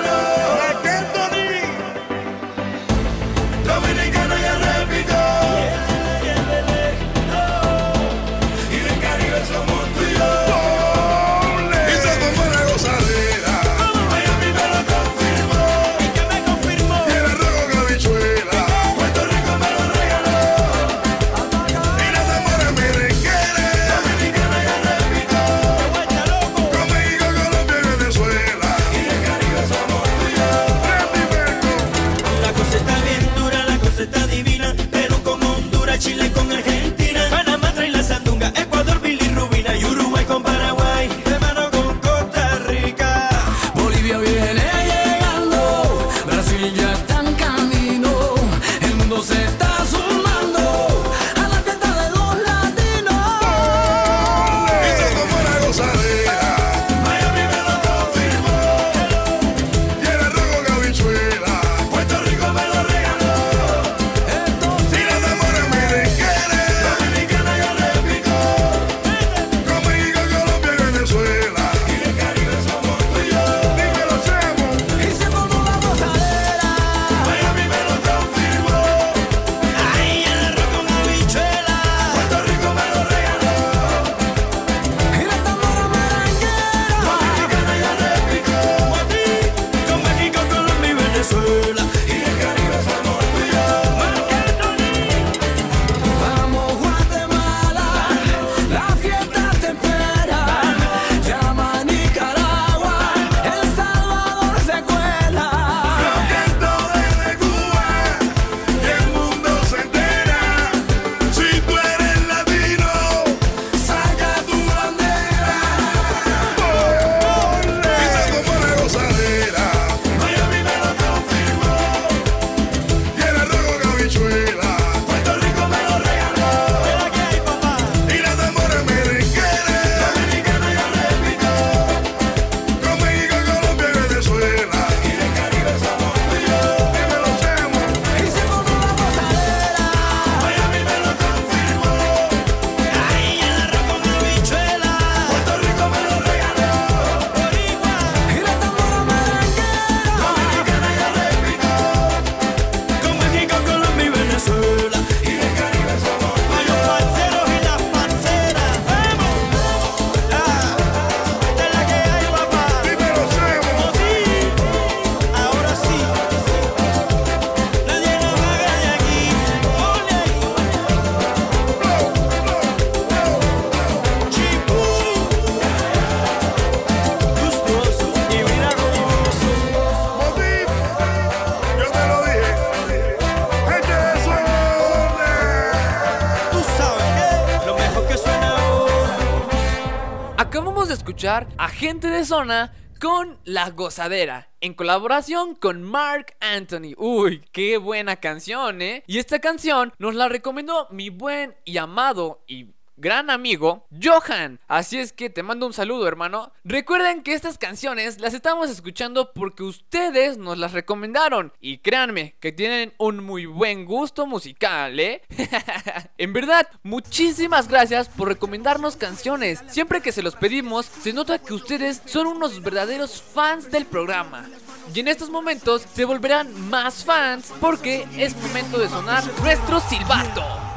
Gente 191.83 192.07
de 192.07 192.23
Zona 192.23 192.71
con 193.01 193.37
La 193.43 193.69
Gozadera, 193.71 194.47
en 194.61 194.73
colaboración 194.73 195.53
con 195.53 195.83
Mark 195.83 196.33
Anthony. 196.39 196.93
Uy, 196.95 197.43
qué 197.51 197.75
buena 197.75 198.15
canción, 198.15 198.81
¿eh? 198.81 199.03
Y 199.05 199.17
esta 199.17 199.39
canción 199.39 199.91
nos 199.97 200.15
la 200.15 200.29
recomendó 200.29 200.87
mi 200.91 201.09
buen 201.09 201.57
y 201.65 201.75
amado 201.75 202.41
y 202.47 202.67
gran 202.95 203.29
amigo 203.29 203.85
Johan. 204.03 204.59
Así 204.67 204.99
es 204.99 205.13
que 205.13 205.29
te 205.29 205.43
mando 205.43 205.65
un 205.65 205.73
saludo, 205.73 206.07
hermano. 206.07 206.51
Recuerden 206.63 207.23
que 207.23 207.33
estas 207.33 207.57
canciones 207.57 208.19
las 208.19 208.33
estamos 208.33 208.69
escuchando 208.69 209.31
porque 209.33 209.63
ustedes 209.63 210.37
nos 210.37 210.57
las 210.57 210.73
recomendaron. 210.73 211.53
Y 211.59 211.77
créanme 211.77 212.35
que 212.39 212.51
tienen 212.51 212.93
un 212.97 213.23
muy 213.23 213.45
buen 213.45 213.85
gusto 213.85 214.25
musical, 214.27 214.99
¿eh? 214.99 215.21
en 216.17 216.33
verdad, 216.33 216.67
muchísimas 216.83 217.67
gracias 217.67 218.09
por 218.09 218.27
recomendarnos 218.27 218.95
canciones. 218.95 219.63
Siempre 219.67 220.01
que 220.01 220.11
se 220.11 220.23
los 220.23 220.35
pedimos, 220.35 220.85
se 220.85 221.13
nota 221.13 221.39
que 221.39 221.53
ustedes 221.53 222.01
son 222.05 222.27
unos 222.27 222.61
verdaderos 222.61 223.21
fans 223.21 223.71
del 223.71 223.85
programa. 223.85 224.49
Y 224.93 224.99
en 224.99 225.07
estos 225.07 225.29
momentos 225.29 225.85
se 225.93 226.05
volverán 226.05 226.69
más 226.69 227.05
fans 227.05 227.53
porque 227.61 228.05
es 228.17 228.35
momento 228.35 228.77
de 228.77 228.89
sonar 228.89 229.23
nuestro 229.41 229.79
silbato. 229.79 230.72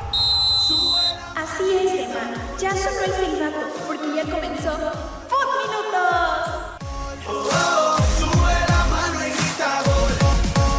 Así 1.57 1.75
es, 1.75 2.01
hermano. 2.01 2.37
Ya 2.59 2.71
sonó 2.71 3.01
el 3.01 3.13
silbato 3.15 3.67
porque 3.87 4.15
ya 4.15 4.23
comenzó 4.31 4.77
Food. 4.77 5.57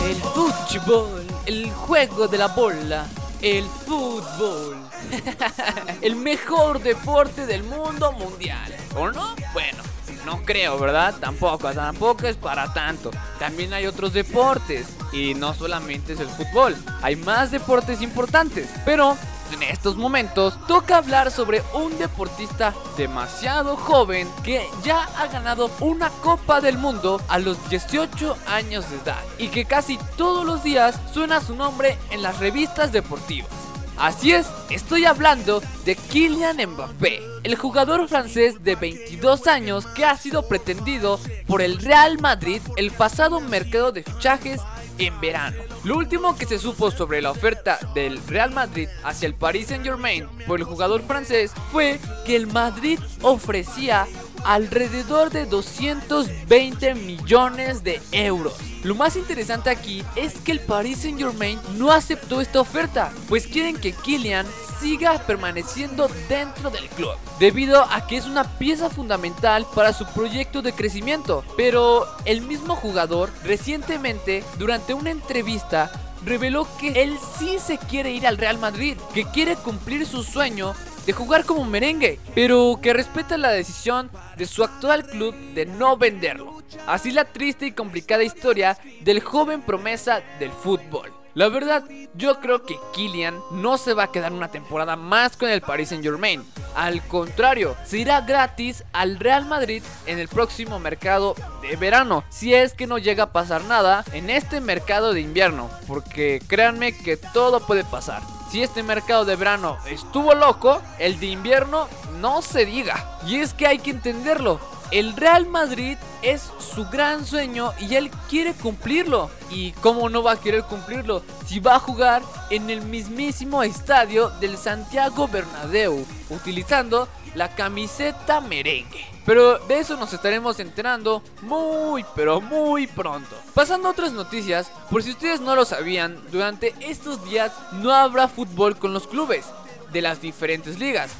El 0.05 0.15
fútbol, 0.21 1.25
el 1.47 1.71
juego 1.71 2.27
de 2.27 2.37
la 2.37 2.47
bola, 2.49 3.07
el 3.41 3.65
fútbol. 3.65 4.77
el 6.01 6.15
mejor 6.15 6.79
deporte 6.83 7.47
del 7.47 7.63
mundo 7.63 8.11
mundial. 8.11 8.71
¿O 8.95 9.09
no? 9.09 9.35
Bueno, 9.53 9.81
no 10.27 10.43
creo, 10.43 10.77
¿verdad? 10.77 11.15
Tampoco, 11.19 11.73
tampoco 11.73 12.27
es 12.27 12.35
para 12.35 12.71
tanto. 12.71 13.09
También 13.39 13.73
hay 13.73 13.87
otros 13.87 14.13
deportes. 14.13 14.85
Y 15.11 15.33
no 15.33 15.55
solamente 15.55 16.13
es 16.13 16.19
el 16.19 16.29
fútbol. 16.29 16.75
Hay 17.01 17.15
más 17.15 17.49
deportes 17.49 18.01
importantes. 18.01 18.69
Pero 18.85 19.17
en 19.51 19.63
estos 19.63 19.95
momentos 19.95 20.57
toca 20.67 20.97
hablar 20.97 21.31
sobre 21.31 21.63
un 21.73 21.97
deportista 21.97 22.73
demasiado 22.97 23.75
joven 23.75 24.27
que 24.43 24.67
ya 24.83 25.03
ha 25.17 25.27
ganado 25.27 25.71
una 25.79 26.09
Copa 26.09 26.61
del 26.61 26.77
Mundo 26.77 27.21
a 27.27 27.39
los 27.39 27.69
18 27.69 28.37
años 28.47 28.89
de 28.89 28.97
edad 28.97 29.23
y 29.37 29.47
que 29.47 29.65
casi 29.65 29.97
todos 30.17 30.45
los 30.45 30.63
días 30.63 30.99
suena 31.13 31.41
su 31.41 31.55
nombre 31.55 31.97
en 32.11 32.21
las 32.21 32.39
revistas 32.39 32.91
deportivas. 32.91 33.49
Así 33.97 34.31
es, 34.31 34.45
estoy 34.69 35.05
hablando 35.05 35.61
de 35.83 35.95
Kylian 35.95 36.57
Mbappé, 36.57 37.19
el 37.43 37.55
jugador 37.55 38.07
francés 38.07 38.63
de 38.63 38.75
22 38.75 39.47
años 39.47 39.87
que 39.87 40.05
ha 40.05 40.15
sido 40.15 40.47
pretendido 40.47 41.19
por 41.47 41.63
el 41.63 41.79
Real 41.79 42.19
Madrid 42.19 42.61
el 42.75 42.91
pasado 42.91 43.39
mercado 43.39 43.91
de 43.91 44.03
fichajes 44.03 44.61
en 44.97 45.19
verano. 45.19 45.57
Lo 45.83 45.97
último 45.97 46.35
que 46.37 46.45
se 46.45 46.59
supo 46.59 46.91
sobre 46.91 47.21
la 47.21 47.31
oferta 47.31 47.79
del 47.93 48.19
Real 48.27 48.51
Madrid 48.51 48.89
hacia 49.03 49.27
el 49.27 49.33
Paris 49.33 49.67
Saint 49.67 49.83
Germain 49.83 50.27
por 50.45 50.59
el 50.59 50.65
jugador 50.65 51.01
francés 51.03 51.53
fue 51.71 51.99
que 52.25 52.35
el 52.35 52.47
Madrid 52.47 52.99
ofrecía 53.21 54.07
alrededor 54.47 55.29
de 55.29 55.45
220 55.45 56.95
millones 56.95 57.83
de 57.83 58.01
euros. 58.13 58.55
Lo 58.83 58.95
más 58.95 59.17
interesante 59.17 59.69
aquí 59.69 60.03
es 60.15 60.35
que 60.39 60.53
el 60.53 60.61
Paris 60.61 60.99
Saint 60.99 61.19
Germain 61.19 61.59
no 61.75 61.91
aceptó 61.91 62.39
esta 62.39 62.61
oferta, 62.61 63.11
pues 63.27 63.45
quieren 63.45 63.75
que 63.75 63.91
Kylian 63.91 64.47
siga 64.79 65.17
permaneciendo 65.25 66.09
dentro 66.29 66.69
del 66.69 66.87
club, 66.89 67.15
debido 67.39 67.83
a 67.83 68.07
que 68.07 68.15
es 68.15 68.25
una 68.25 68.57
pieza 68.57 68.89
fundamental 68.89 69.65
para 69.75 69.91
su 69.91 70.05
proyecto 70.05 70.61
de 70.61 70.71
crecimiento. 70.71 71.43
Pero 71.57 72.05
el 72.23 72.41
mismo 72.41 72.75
jugador 72.75 73.29
recientemente, 73.43 74.45
durante 74.57 74.93
una 74.93 75.09
entrevista, 75.11 75.91
reveló 76.23 76.67
que 76.79 77.03
él 77.03 77.17
sí 77.37 77.57
se 77.59 77.77
quiere 77.77 78.11
ir 78.11 78.25
al 78.25 78.37
Real 78.37 78.59
Madrid, 78.59 78.97
que 79.13 79.25
quiere 79.25 79.55
cumplir 79.55 80.05
su 80.05 80.23
sueño 80.23 80.73
de 81.07 81.13
jugar 81.13 81.45
como 81.45 81.63
merengue, 81.63 82.19
pero 82.35 82.79
que 82.81 82.91
respeta 82.91 83.37
la 83.37 83.49
decisión 83.49 84.11
de 84.35 84.45
su 84.45 84.61
actual 84.61 85.07
club 85.07 85.33
de 85.53 85.65
no 85.65 85.95
venderlo. 85.95 86.61
Así 86.85 87.11
la 87.11 87.23
triste 87.23 87.65
y 87.65 87.71
complicada 87.71 88.23
historia 88.23 88.77
del 89.01 89.21
joven 89.21 89.61
promesa 89.61 90.21
del 90.37 90.51
fútbol. 90.51 91.13
La 91.33 91.47
verdad, 91.47 91.85
yo 92.15 92.41
creo 92.41 92.63
que 92.63 92.75
Kylian 92.93 93.39
no 93.51 93.77
se 93.77 93.93
va 93.93 94.03
a 94.03 94.11
quedar 94.11 94.33
una 94.33 94.49
temporada 94.49 94.95
más 94.97 95.37
con 95.37 95.49
el 95.49 95.61
Paris 95.61 95.89
Saint 95.89 96.03
Germain. 96.03 96.43
Al 96.75 97.01
contrario, 97.07 97.77
se 97.85 97.99
irá 97.99 98.21
gratis 98.21 98.83
al 98.91 99.17
Real 99.17 99.45
Madrid 99.45 99.83
en 100.07 100.19
el 100.19 100.27
próximo 100.27 100.77
mercado 100.77 101.35
de 101.61 101.75
verano. 101.77 102.25
Si 102.29 102.53
es 102.53 102.73
que 102.73 102.87
no 102.87 102.97
llega 102.97 103.25
a 103.25 103.33
pasar 103.33 103.63
nada 103.63 104.03
en 104.11 104.29
este 104.29 104.59
mercado 104.59 105.13
de 105.13 105.21
invierno. 105.21 105.69
Porque 105.87 106.41
créanme 106.47 106.91
que 106.91 107.15
todo 107.15 107.59
puede 107.61 107.85
pasar. 107.85 108.36
Si 108.49 108.63
este 108.63 108.81
mercado 108.81 109.25
de 109.25 109.35
verano 109.35 109.77
estuvo 109.87 110.33
loco, 110.33 110.81
el 110.99 111.19
de 111.19 111.27
invierno 111.27 111.87
no 112.19 112.41
se 112.41 112.65
diga. 112.65 113.19
Y 113.25 113.37
es 113.37 113.53
que 113.53 113.67
hay 113.67 113.79
que 113.79 113.91
entenderlo. 113.91 114.59
El 114.89 115.17
Real 115.17 115.47
Madrid 115.47 115.97
es 116.21 116.49
su 116.59 116.85
gran 116.85 117.25
sueño 117.25 117.73
y 117.77 117.95
él 117.95 118.09
quiere 118.29 118.53
cumplirlo. 118.53 119.29
¿Y 119.49 119.73
cómo 119.73 120.07
no 120.07 120.23
va 120.23 120.33
a 120.33 120.39
querer 120.39 120.63
cumplirlo? 120.63 121.23
Si 121.45 121.59
va 121.59 121.75
a 121.75 121.79
jugar 121.79 122.21
en 122.49 122.69
el 122.69 122.81
mismísimo 122.81 123.63
estadio 123.63 124.29
del 124.39 124.57
Santiago 124.57 125.27
Bernabéu, 125.27 126.05
utilizando 126.29 127.09
la 127.37 127.49
camiseta 127.55 128.41
merengue. 128.41 129.05
Pero 129.25 129.59
de 129.59 129.79
eso 129.79 129.95
nos 129.95 130.11
estaremos 130.13 130.59
enterando 130.59 131.21
muy 131.41 132.03
pero 132.15 132.41
muy 132.41 132.87
pronto. 132.87 133.35
Pasando 133.53 133.87
a 133.87 133.91
otras 133.91 134.11
noticias, 134.11 134.71
por 134.89 135.03
si 135.03 135.11
ustedes 135.11 135.39
no 135.39 135.55
lo 135.55 135.63
sabían, 135.63 136.19
durante 136.31 136.73
estos 136.79 137.23
días 137.29 137.51
no 137.73 137.93
habrá 137.93 138.27
fútbol 138.27 138.77
con 138.77 138.93
los 138.93 139.07
clubes 139.07 139.45
de 139.91 140.01
las 140.01 140.21
diferentes 140.21 140.79
ligas. 140.79 141.11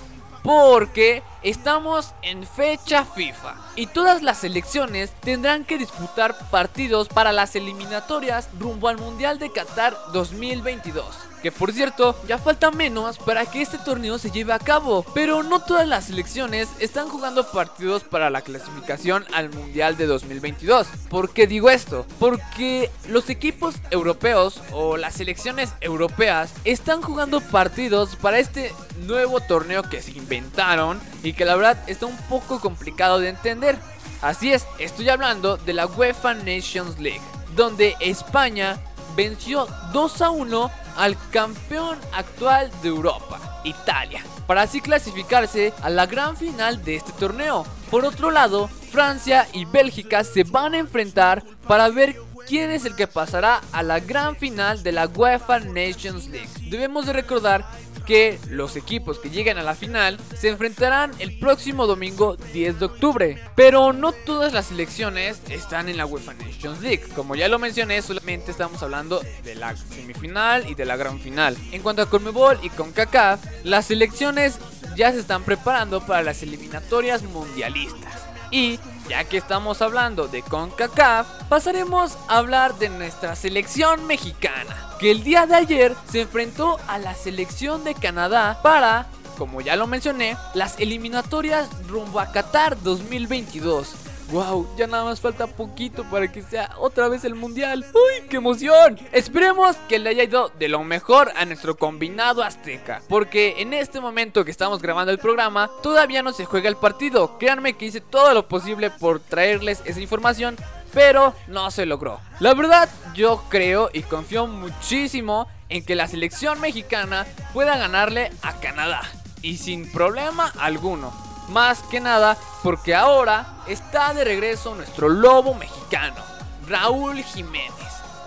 Porque 0.43 1.24
estamos 1.43 2.13
en 2.22 2.47
fecha 2.47 3.03
FIFA 3.03 3.55
y 3.76 3.88
todas 3.88 4.24
las 4.24 4.39
selecciones 4.39 5.11
tendrán 5.20 5.65
que 5.65 5.78
disputar 5.78 6.49
partidos 6.49 7.09
para 7.09 7.34
las 7.34 7.55
eliminatorias 7.55 8.47
rumbo 8.57 8.88
al 8.88 8.97
Mundial 8.97 9.39
de 9.39 9.51
Qatar 9.51 9.95
2022. 10.13 11.26
Que 11.41 11.51
por 11.51 11.71
cierto, 11.71 12.19
ya 12.27 12.38
falta 12.38 12.71
menos 12.71 13.17
para 13.17 13.45
que 13.45 13.61
este 13.61 13.77
torneo 13.77 14.17
se 14.17 14.31
lleve 14.31 14.53
a 14.53 14.59
cabo. 14.59 15.05
Pero 15.13 15.43
no 15.43 15.59
todas 15.59 15.88
las 15.88 16.05
selecciones 16.05 16.67
están 16.79 17.09
jugando 17.09 17.49
partidos 17.51 18.03
para 18.03 18.29
la 18.29 18.41
clasificación 18.41 19.25
al 19.33 19.49
Mundial 19.49 19.97
de 19.97 20.07
2022. 20.07 20.88
¿Por 21.09 21.31
qué 21.31 21.47
digo 21.47 21.69
esto? 21.69 22.05
Porque 22.19 22.89
los 23.07 23.29
equipos 23.29 23.75
europeos 23.91 24.61
o 24.71 24.97
las 24.97 25.15
selecciones 25.15 25.71
europeas 25.81 26.53
están 26.65 27.01
jugando 27.01 27.41
partidos 27.41 28.15
para 28.15 28.39
este 28.39 28.73
nuevo 29.05 29.39
torneo 29.39 29.83
que 29.83 30.01
se 30.01 30.11
inventaron 30.11 30.99
y 31.23 31.33
que 31.33 31.45
la 31.45 31.55
verdad 31.55 31.83
está 31.88 32.05
un 32.05 32.17
poco 32.29 32.59
complicado 32.59 33.19
de 33.19 33.29
entender. 33.29 33.77
Así 34.21 34.51
es, 34.51 34.65
estoy 34.79 35.09
hablando 35.09 35.57
de 35.57 35.73
la 35.73 35.85
UEFA 35.85 36.33
Nations 36.33 36.99
League, 36.99 37.21
donde 37.55 37.95
España 37.99 38.79
venció 39.18 39.68
2 39.93 40.22
a 40.22 40.30
1 40.30 40.72
al 40.95 41.18
campeón 41.32 41.97
actual 42.13 42.72
de 42.84 42.89
Europa, 42.89 43.61
Italia, 43.63 44.24
para 44.45 44.61
así 44.61 44.80
clasificarse 44.80 45.74
a 45.82 45.89
la 45.89 46.05
gran 46.05 46.38
final 46.38 46.84
de 46.84 46.97
este 46.97 47.11
torneo. 47.13 47.65
Por 47.89 48.05
otro 48.05 48.30
lado, 48.30 48.68
Francia 48.91 49.47
y 49.53 49.65
Bélgica 49.65 50.24
se 50.24 50.43
van 50.43 50.76
a 50.76 50.78
enfrentar 50.78 51.43
para 51.68 51.89
ver 51.89 52.15
quién 52.47 52.70
es 52.70 52.86
el 52.86 52.95
que 52.95 53.07
pasará 53.07 53.61
a 53.72 53.82
la 53.82 53.99
gran 53.99 54.36
final 54.36 54.84
de 54.84 54.91
la 54.91 55.07
UEFA 55.07 55.61
Nations 55.61 56.28
League. 56.28 56.49
Debemos 56.70 57.07
de 57.07 57.13
recordar 57.13 57.65
que 58.08 58.39
los 58.49 58.78
equipos 58.78 59.20
que 59.20 59.30
lleguen 59.30 59.58
a 59.58 59.64
la 59.64 59.76
final 59.76 60.18
se 60.36 60.47
enfrentarán 60.47 61.12
el 61.20 61.38
próximo 61.38 61.86
domingo 61.86 62.38
10 62.53 62.80
de 62.80 62.86
octubre. 62.86 63.38
Pero 63.55 63.91
no 63.91 64.14
todas 64.14 64.53
las 64.53 64.68
selecciones 64.68 65.41
están 65.49 65.89
en 65.89 65.97
la 65.97 66.05
UEFA 66.05 66.34
Nations 66.34 66.82
League. 66.82 67.03
Como 67.14 67.36
ya 67.36 67.49
lo 67.49 67.60
mencioné, 67.60 68.01
solamente 68.01 68.51
estamos 68.51 68.82
hablando 68.82 69.22
de 69.43 69.55
la 69.55 69.76
semifinal 69.76 70.68
y 70.70 70.74
de 70.74 70.86
la 70.86 70.95
gran 70.95 71.20
final. 71.20 71.58
En 71.72 71.82
cuanto 71.82 72.01
a 72.01 72.10
Conmebol 72.10 72.58
y 72.64 72.70
CONCACAF, 72.70 73.41
las 73.66 73.88
selecciones 73.88 74.58
ya 74.95 75.12
se 75.12 75.20
están 75.20 75.43
preparando 75.43 75.99
para 76.05 76.24
las 76.24 76.41
eliminatorias 76.41 77.24
mundialistas. 77.24 78.24
Y 78.51 78.80
ya 79.08 79.24
que 79.24 79.38
estamos 79.38 79.82
hablando 79.82 80.28
de 80.28 80.41
CONCACAF, 80.41 81.28
pasaremos 81.49 82.18
a 82.28 82.38
hablar 82.38 82.78
de 82.78 82.89
nuestra 82.89 83.36
selección 83.36 84.05
mexicana, 84.05 84.89
que 84.99 85.12
el 85.12 85.24
día 85.24 85.45
de 85.45 85.55
ayer 85.55 85.95
se 86.12 86.22
enfrentó 86.22 86.78
a 86.88 86.97
la 86.99 87.16
selección 87.16 87.84
de 87.84 87.95
Canadá 87.95 88.60
para, 88.62 89.08
como 89.38 89.62
ya 89.62 89.76
lo 89.76 89.88
mencioné, 89.88 90.38
las 90.53 90.80
eliminatorias 90.80 91.70
rumbo 91.88 92.20
a 92.20 92.32
Qatar 92.32 92.82
2022. 92.82 94.07
Wow, 94.30 94.67
ya 94.78 94.88
nada 94.88 95.05
más 95.05 95.21
falta 95.21 95.47
poquito 95.47 96.03
para 96.03 96.30
que 96.30 96.41
sea 96.41 96.71
otra 96.78 97.07
vez 97.07 97.23
el 97.23 97.34
mundial. 97.34 97.86
¡Uy, 97.93 98.28
qué 98.28 98.38
emoción! 98.38 98.99
Esperemos 99.13 99.78
que 99.88 99.99
le 99.99 100.09
haya 100.09 100.23
ido 100.23 100.51
de 100.59 100.67
lo 100.67 100.84
mejor 100.84 101.32
a 101.38 101.45
nuestro 101.45 101.78
combinado 101.78 102.43
azteca. 102.43 103.01
Porque 103.07 103.55
en 103.59 103.73
este 103.73 104.01
momento 104.01 104.43
que 104.43 104.51
estamos 104.51 104.82
grabando 104.82 105.13
el 105.13 105.17
programa, 105.17 105.71
todavía 105.82 106.23
no 106.23 106.34
se 106.34 106.43
juega 106.43 106.67
el 106.67 106.75
partido. 106.75 107.38
Créanme 107.38 107.78
que 107.78 107.86
hice 107.86 108.01
todo 108.01 108.34
lo 108.34 108.49
posible 108.49 108.89
por 108.89 109.21
traerles 109.21 109.82
esa 109.86 110.01
información. 110.01 110.57
Pero 110.93 111.34
no 111.47 111.71
se 111.71 111.86
logró. 111.86 112.19
La 112.41 112.53
verdad, 112.53 112.89
yo 113.13 113.43
creo 113.49 113.89
y 113.93 114.01
confío 114.03 114.45
muchísimo 114.47 115.47
en 115.69 115.86
que 115.86 115.95
la 115.95 116.07
selección 116.07 116.59
mexicana 116.59 117.25
pueda 117.53 117.78
ganarle 117.78 118.32
a 118.41 118.59
Canadá. 118.59 119.01
Y 119.41 119.57
sin 119.57 119.89
problema 119.89 120.51
alguno. 120.59 121.26
Más 121.49 121.81
que 121.83 121.99
nada 121.99 122.37
porque 122.63 122.93
ahora 122.93 123.57
está 123.67 124.13
de 124.13 124.23
regreso 124.23 124.75
nuestro 124.75 125.09
lobo 125.09 125.53
mexicano, 125.53 126.21
Raúl 126.67 127.23
Jiménez. 127.23 127.71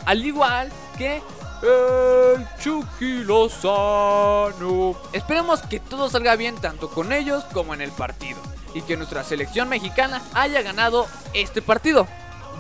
Al 0.07 0.25
igual 0.25 0.73
que 0.97 1.23
el 1.63 2.47
Chucky 2.59 3.25
Lozano. 3.25 4.97
Esperemos 5.13 5.61
que 5.61 5.81
todo 5.81 6.09
salga 6.09 6.37
bien 6.37 6.57
tanto 6.57 6.89
con 6.89 7.13
ellos 7.13 7.45
como 7.53 7.75
en 7.75 7.83
el 7.83 7.91
partido. 7.91 8.41
Y 8.73 8.83
que 8.83 8.97
nuestra 8.97 9.25
selección 9.25 9.69
mexicana 9.69 10.23
haya 10.33 10.63
ganado 10.63 11.07
este 11.35 11.61
partido. 11.61 12.07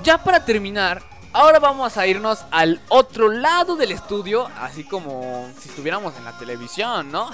Ya 0.02 0.22
para 0.22 0.44
terminar, 0.44 1.02
ahora 1.32 1.58
vamos 1.58 1.96
a 1.96 2.06
irnos 2.06 2.44
al 2.50 2.80
otro 2.88 3.30
lado 3.30 3.76
del 3.76 3.92
estudio, 3.92 4.48
así 4.58 4.84
como 4.84 5.48
si 5.58 5.68
estuviéramos 5.68 6.16
en 6.16 6.24
la 6.24 6.36
televisión, 6.36 7.12
¿no? 7.12 7.30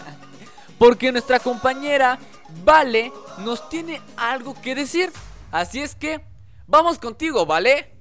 Porque 0.78 1.10
nuestra 1.10 1.40
compañera 1.40 2.18
Vale 2.64 3.12
nos 3.38 3.68
tiene 3.68 4.00
algo 4.16 4.54
que 4.60 4.74
decir. 4.74 5.10
Así 5.50 5.80
es 5.80 5.94
que 5.94 6.20
vamos 6.66 6.98
contigo, 6.98 7.46
¿vale? 7.46 7.92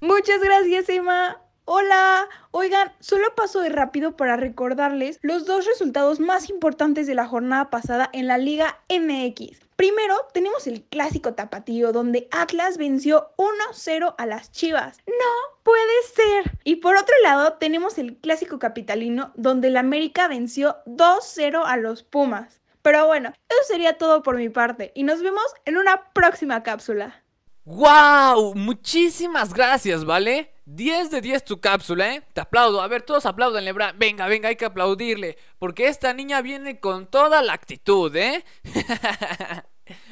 Muchas 0.00 0.40
gracias, 0.40 0.88
Emma. 0.88 1.42
Hola, 1.64 2.26
oigan, 2.50 2.92
solo 2.98 3.34
paso 3.34 3.60
de 3.60 3.68
rápido 3.68 4.16
para 4.16 4.36
recordarles 4.36 5.18
los 5.20 5.44
dos 5.44 5.66
resultados 5.66 6.18
más 6.18 6.48
importantes 6.48 7.06
de 7.06 7.14
la 7.14 7.26
jornada 7.26 7.68
pasada 7.68 8.08
en 8.14 8.26
la 8.26 8.38
Liga 8.38 8.80
MX. 8.88 9.68
Primero, 9.76 10.16
tenemos 10.32 10.66
el 10.66 10.82
clásico 10.84 11.34
tapatío 11.34 11.92
donde 11.92 12.26
Atlas 12.30 12.78
venció 12.78 13.32
1-0 13.36 14.14
a 14.16 14.26
las 14.26 14.50
Chivas. 14.50 14.96
No 15.06 15.58
puede 15.62 16.02
ser. 16.14 16.58
Y 16.64 16.76
por 16.76 16.96
otro 16.96 17.14
lado, 17.22 17.58
tenemos 17.60 17.98
el 17.98 18.16
clásico 18.16 18.58
capitalino 18.58 19.32
donde 19.36 19.68
el 19.68 19.76
América 19.76 20.26
venció 20.26 20.78
2-0 20.86 21.62
a 21.66 21.76
los 21.76 22.02
Pumas. 22.02 22.57
Pero 22.82 23.06
bueno, 23.06 23.32
eso 23.48 23.60
sería 23.66 23.98
todo 23.98 24.22
por 24.22 24.36
mi 24.36 24.48
parte 24.48 24.92
y 24.94 25.02
nos 25.02 25.22
vemos 25.22 25.44
en 25.64 25.76
una 25.76 26.12
próxima 26.12 26.62
cápsula. 26.62 27.22
¡Wow! 27.64 28.54
Muchísimas 28.54 29.52
gracias, 29.52 30.04
¿vale? 30.06 30.54
10 30.64 31.10
de 31.10 31.20
10 31.20 31.44
tu 31.44 31.60
cápsula, 31.60 32.14
¿eh? 32.14 32.22
Te 32.32 32.40
aplaudo. 32.40 32.80
A 32.80 32.88
ver, 32.88 33.02
todos 33.02 33.26
aplaudanle, 33.26 33.72
Bra. 33.72 33.92
Venga, 33.94 34.26
venga, 34.26 34.48
hay 34.48 34.56
que 34.56 34.64
aplaudirle. 34.64 35.36
Porque 35.58 35.86
esta 35.86 36.14
niña 36.14 36.40
viene 36.40 36.80
con 36.80 37.06
toda 37.06 37.42
la 37.42 37.52
actitud, 37.52 38.14
¿eh? 38.16 38.42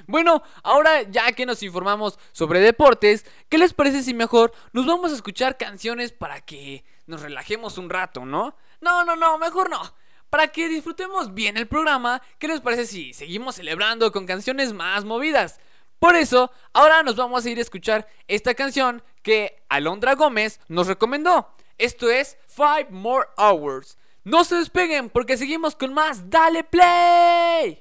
bueno, 0.06 0.42
ahora 0.62 1.02
ya 1.02 1.32
que 1.32 1.46
nos 1.46 1.62
informamos 1.62 2.18
sobre 2.32 2.60
deportes, 2.60 3.24
¿qué 3.48 3.56
les 3.56 3.72
parece 3.72 4.02
si 4.02 4.12
mejor 4.12 4.52
nos 4.72 4.86
vamos 4.86 5.12
a 5.12 5.14
escuchar 5.14 5.56
canciones 5.56 6.12
para 6.12 6.42
que 6.42 6.84
nos 7.06 7.22
relajemos 7.22 7.78
un 7.78 7.88
rato, 7.88 8.26
¿no? 8.26 8.54
No, 8.82 9.04
no, 9.04 9.16
no, 9.16 9.38
mejor 9.38 9.70
no. 9.70 9.94
Para 10.30 10.48
que 10.48 10.68
disfrutemos 10.68 11.34
bien 11.34 11.56
el 11.56 11.68
programa, 11.68 12.20
¿qué 12.38 12.48
les 12.48 12.60
parece 12.60 12.86
si 12.86 13.12
seguimos 13.14 13.56
celebrando 13.56 14.10
con 14.12 14.26
canciones 14.26 14.72
más 14.72 15.04
movidas? 15.04 15.60
Por 15.98 16.16
eso, 16.16 16.50
ahora 16.72 17.02
nos 17.02 17.16
vamos 17.16 17.44
a 17.44 17.50
ir 17.50 17.58
a 17.58 17.62
escuchar 17.62 18.06
esta 18.28 18.54
canción 18.54 19.02
que 19.22 19.62
Alondra 19.68 20.14
Gómez 20.14 20.60
nos 20.68 20.86
recomendó. 20.88 21.54
Esto 21.78 22.10
es 22.10 22.36
Five 22.48 22.88
More 22.90 23.28
Hours. 23.36 23.98
No 24.24 24.44
se 24.44 24.56
despeguen 24.56 25.08
porque 25.08 25.36
seguimos 25.36 25.76
con 25.76 25.94
más 25.94 26.28
Dale 26.28 26.64
Play. 26.64 27.80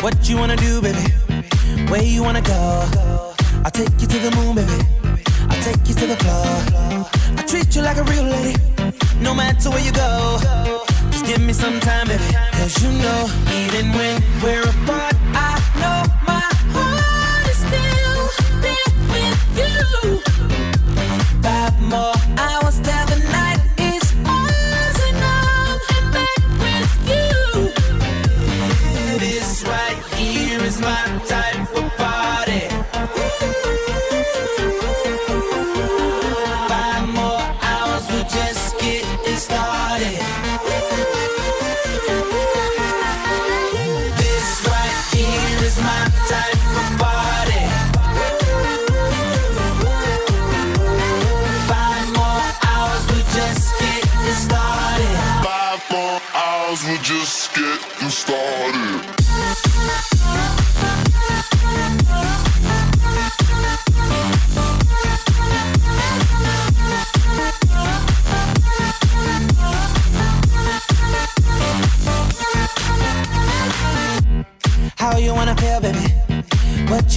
What 0.00 0.30
you 0.30 0.38
wanna 0.38 0.56
do, 0.56 0.80
baby? 0.80 1.12
Where 1.90 2.02
you 2.02 2.22
wanna 2.22 2.40
go? 2.40 2.88
I'll 3.64 3.70
take 3.70 3.92
you 4.00 4.06
to 4.06 4.18
the 4.18 4.30
moon, 4.34 4.54
baby. 4.56 4.78
I'll 5.50 5.62
take 5.62 5.86
you 5.86 5.94
to 5.94 6.06
the 6.06 6.16
floor. 6.16 7.04
I 7.36 7.44
treat 7.46 7.76
you 7.76 7.82
like 7.82 7.98
a 7.98 8.04
real 8.04 8.24
lady, 8.24 8.56
no 9.20 9.34
matter 9.34 9.68
where 9.68 9.84
you 9.84 9.92
go. 9.92 10.38
Just 11.10 11.26
give 11.26 11.42
me 11.42 11.52
some 11.52 11.80
time, 11.80 12.06
baby. 12.08 12.24
Cause 12.52 12.82
you 12.82 12.90
know, 12.92 13.28
even 13.60 13.92
when 13.92 14.22
we're 14.42 14.62
apart, 14.62 15.16
I 15.34 15.69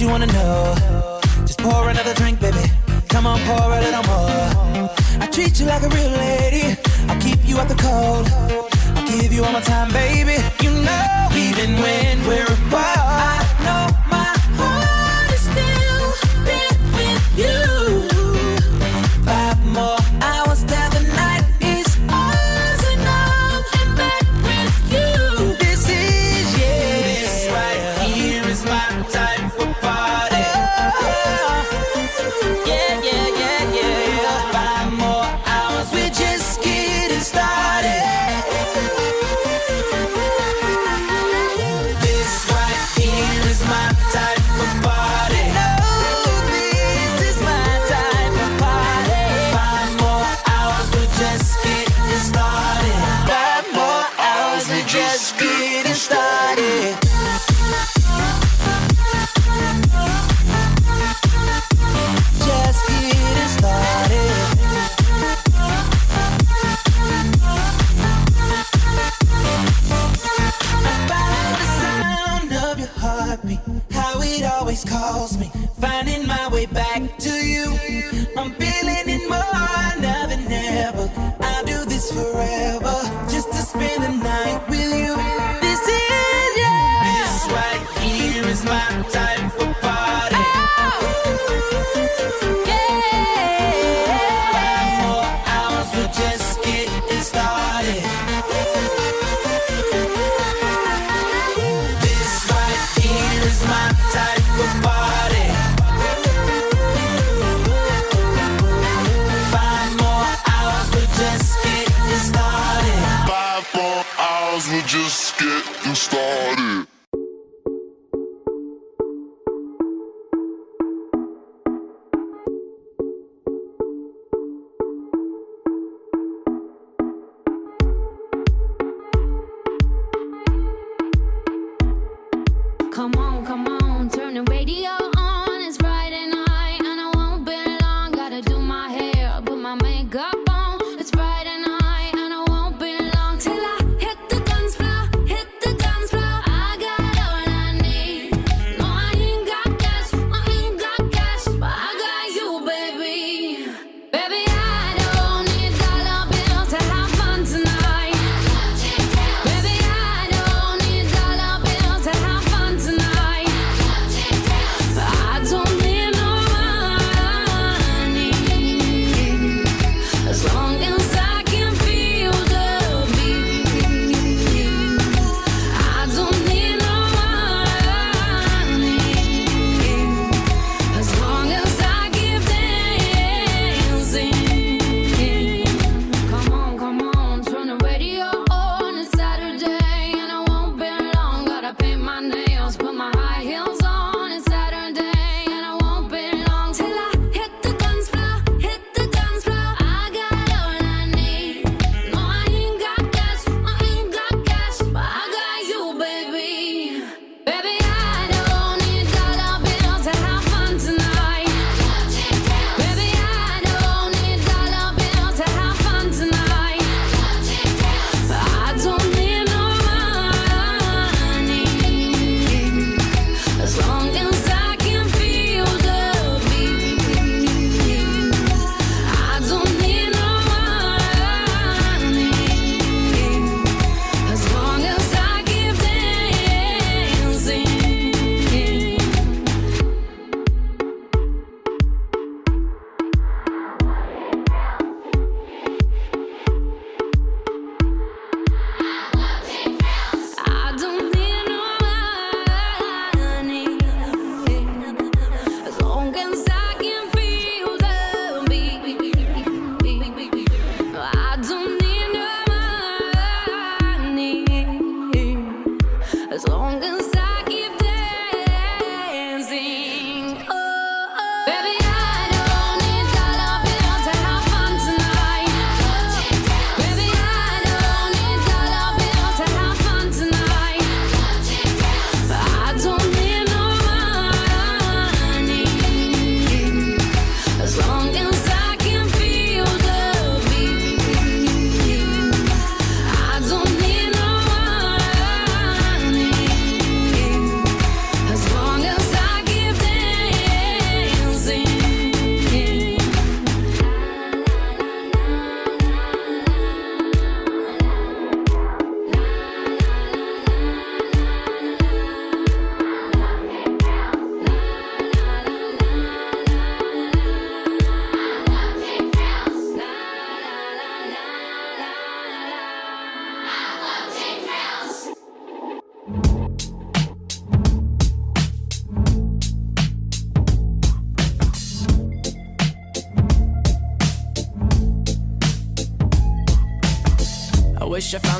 you 0.04 0.10
wanna 0.10 0.26
know? 0.26 0.74
Just 1.46 1.60
pour 1.60 1.88
another 1.88 2.14
drink, 2.14 2.38
baby. 2.40 2.64
Come 3.08 3.26
on, 3.26 3.38
pour 3.48 3.72
a 3.78 3.80
little 3.80 4.04
more. 4.12 4.90
I 5.22 5.26
treat 5.32 5.58
you 5.60 5.66
like 5.66 5.82
a 5.82 5.88
real 5.88 6.10
lady. 6.28 6.76
I'll 7.08 7.20
keep 7.20 7.40
you 7.48 7.56
out 7.58 7.68
the 7.68 7.80
cold. 7.86 8.26
I'll 8.96 9.06
give 9.06 9.32
you 9.32 9.42
all 9.44 9.52
my 9.52 9.62
time, 9.62 9.90
baby. 9.92 10.36
You 10.64 10.72
know, 10.86 11.28
even 11.46 11.70
when 11.84 12.14
we're 12.28 12.52
apart, 12.58 12.93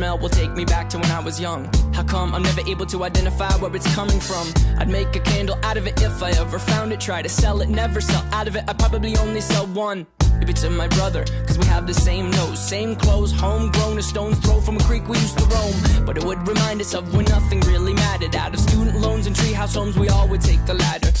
smell 0.00 0.16
will 0.16 0.30
take 0.30 0.52
me 0.52 0.64
back 0.64 0.88
to 0.88 0.96
when 0.98 1.10
I 1.10 1.20
was 1.20 1.38
young. 1.38 1.68
How 1.92 2.04
come 2.04 2.34
I'm 2.34 2.42
never 2.42 2.62
able 2.66 2.86
to 2.86 3.04
identify 3.04 3.52
where 3.58 3.74
it's 3.76 3.94
coming 3.94 4.18
from? 4.18 4.46
I'd 4.78 4.88
make 4.88 5.14
a 5.14 5.20
candle 5.20 5.58
out 5.62 5.76
of 5.76 5.86
it 5.86 6.00
if 6.00 6.22
I 6.22 6.30
ever 6.30 6.58
found 6.58 6.92
it. 6.92 7.00
Try 7.00 7.20
to 7.20 7.28
sell 7.28 7.60
it, 7.60 7.68
never 7.68 8.00
sell 8.00 8.24
out 8.32 8.48
of 8.48 8.56
it. 8.56 8.64
I 8.66 8.72
probably 8.72 9.14
only 9.18 9.42
sell 9.42 9.66
one. 9.66 10.06
Maybe 10.40 10.54
to 10.54 10.70
my 10.70 10.88
brother, 10.88 11.24
cause 11.46 11.58
we 11.58 11.66
have 11.66 11.86
the 11.86 11.92
same 11.92 12.30
nose, 12.30 12.58
same 12.66 12.96
clothes, 12.96 13.30
homegrown, 13.30 13.98
a 13.98 14.02
stone's 14.02 14.38
throw 14.38 14.58
from 14.62 14.78
a 14.78 14.80
creek 14.84 15.06
we 15.06 15.18
used 15.18 15.36
to 15.36 15.44
roam. 15.44 15.74
But 16.06 16.16
it 16.16 16.24
would 16.24 16.48
remind 16.48 16.80
us 16.80 16.94
of 16.94 17.14
when 17.14 17.26
nothing 17.26 17.60
really 17.60 17.92
mattered. 17.92 18.34
Out 18.34 18.54
of 18.54 18.60
student 18.60 18.98
loans 18.98 19.26
and 19.26 19.36
treehouse 19.36 19.74
homes, 19.74 19.98
we 19.98 20.08
all 20.08 20.26
would 20.28 20.40
take 20.40 20.64
the 20.64 20.72
ladder. 20.72 21.12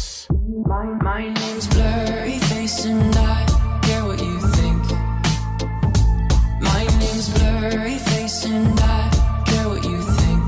My, 0.64 0.84
my 1.02 1.28
name's 1.34 1.66
Blurry 1.66 2.38
Face, 2.38 2.86
and 2.86 3.14
I 3.14 3.44
care 3.82 4.06
what 4.06 4.22
you 4.22 4.40
think. 4.56 4.84
My 6.62 6.86
name's 6.98 7.28
Blurry 7.28 7.98
Face, 7.98 8.46
and 8.46 8.80
I 8.80 9.10
care 9.44 9.68
what 9.68 9.84
you 9.84 10.00
think. 10.00 10.46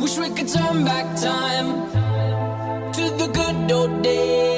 Wish 0.00 0.16
we 0.16 0.30
could 0.30 0.48
turn 0.48 0.86
back 0.86 1.04
time 1.20 1.92
to 2.92 3.10
the 3.20 3.28
good 3.30 3.70
old 3.70 4.02
days 4.02 4.57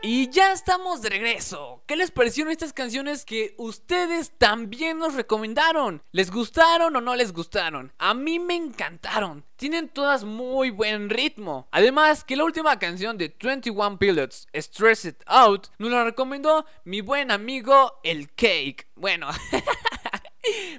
Y 0.00 0.30
ya 0.30 0.52
estamos 0.52 1.02
de 1.02 1.10
regreso. 1.10 1.82
¿Qué 1.86 1.96
les 1.96 2.12
parecieron 2.12 2.52
estas 2.52 2.72
canciones 2.72 3.24
que 3.24 3.56
ustedes 3.58 4.30
también 4.38 4.96
nos 4.98 5.14
recomendaron? 5.14 6.04
¿Les 6.12 6.30
gustaron 6.30 6.94
o 6.94 7.00
no 7.00 7.16
les 7.16 7.32
gustaron? 7.32 7.92
A 7.98 8.14
mí 8.14 8.38
me 8.38 8.54
encantaron. 8.54 9.44
Tienen 9.56 9.88
todas 9.88 10.22
muy 10.22 10.70
buen 10.70 11.10
ritmo. 11.10 11.66
Además, 11.72 12.22
que 12.22 12.36
la 12.36 12.44
última 12.44 12.78
canción 12.78 13.18
de 13.18 13.36
21 13.42 13.98
Pilots, 13.98 14.46
Stress 14.54 15.04
It 15.04 15.22
Out, 15.26 15.66
nos 15.78 15.90
la 15.90 16.04
recomendó 16.04 16.64
mi 16.84 17.00
buen 17.00 17.32
amigo 17.32 17.98
El 18.04 18.28
Cake. 18.28 18.86
Bueno. 18.94 19.28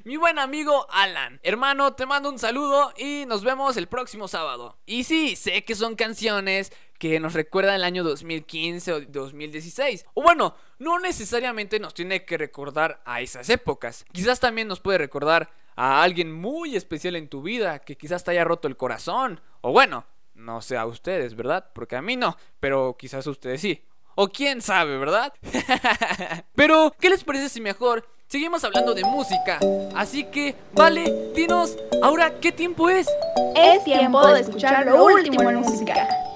Mi 0.04 0.18
buen 0.18 0.40
amigo 0.40 0.88
Alan. 0.90 1.40
Hermano, 1.44 1.94
te 1.94 2.08
mando 2.08 2.30
un 2.30 2.40
saludo 2.40 2.92
y 2.98 3.26
nos 3.28 3.44
vemos 3.44 3.78
el 3.78 3.88
próximo 3.88 4.28
sábado. 4.28 4.80
Y 4.86 5.04
sí, 5.04 5.36
sé 5.36 5.64
que 5.64 5.76
son 5.76 5.96
canciones 5.96 6.72
que 7.00 7.20
nos 7.20 7.34
recuerdan 7.34 7.76
el 7.76 7.84
año 7.84 8.04
2015 8.04 8.94
o 8.94 9.02
2016. 9.02 10.06
O 10.14 10.22
bueno, 10.22 10.56
no 10.78 11.00
necesariamente 11.00 11.80
nos 11.80 11.94
tiene 11.94 12.26
que 12.26 12.38
recordar 12.38 13.02
a 13.06 13.22
esas 13.22 13.50
épocas. 13.50 14.06
Quizás 14.12 14.40
también 14.40 14.68
nos 14.68 14.82
puede 14.82 15.00
recordar 15.00 15.50
a 15.76 16.04
alguien 16.04 16.32
muy 16.32 16.76
especial 16.76 17.16
en 17.16 17.30
tu 17.30 17.42
vida 17.42 17.80
que 17.80 17.98
quizás 17.98 18.24
te 18.24 18.32
haya 18.32 18.44
roto 18.44 18.68
el 18.68 18.78
corazón. 18.78 19.40
O 19.62 19.72
bueno, 19.72 20.06
no 20.36 20.62
sé 20.62 20.78
a 20.78 20.86
ustedes, 20.86 21.36
¿verdad? 21.36 21.72
Porque 21.74 21.96
a 21.96 22.02
mí 22.02 22.18
no, 22.18 22.38
pero 22.60 22.96
quizás 23.00 23.26
a 23.26 23.32
ustedes 23.32 23.62
sí. 23.62 23.82
O 24.16 24.28
quién 24.28 24.62
sabe, 24.62 24.98
¿verdad? 24.98 25.34
Pero, 26.56 26.94
¿qué 27.00 27.10
les 27.10 27.24
parece 27.24 27.48
si 27.48 27.62
mejor 27.62 28.06
seguimos 28.28 28.66
hablando 28.66 28.94
de 28.94 29.06
música? 29.06 29.60
Así 29.96 30.26
que, 30.26 30.58
vale, 30.74 31.32
dinos, 31.34 31.78
ahora, 32.04 32.38
¿qué 32.42 32.52
tiempo 32.52 32.90
es? 32.90 33.08
Es 33.56 33.82
tiempo 33.86 34.28
de 34.28 34.42
escuchar 34.42 34.86
lo 34.86 35.06
último 35.06 35.50
en 35.50 35.60
música. 35.62 36.29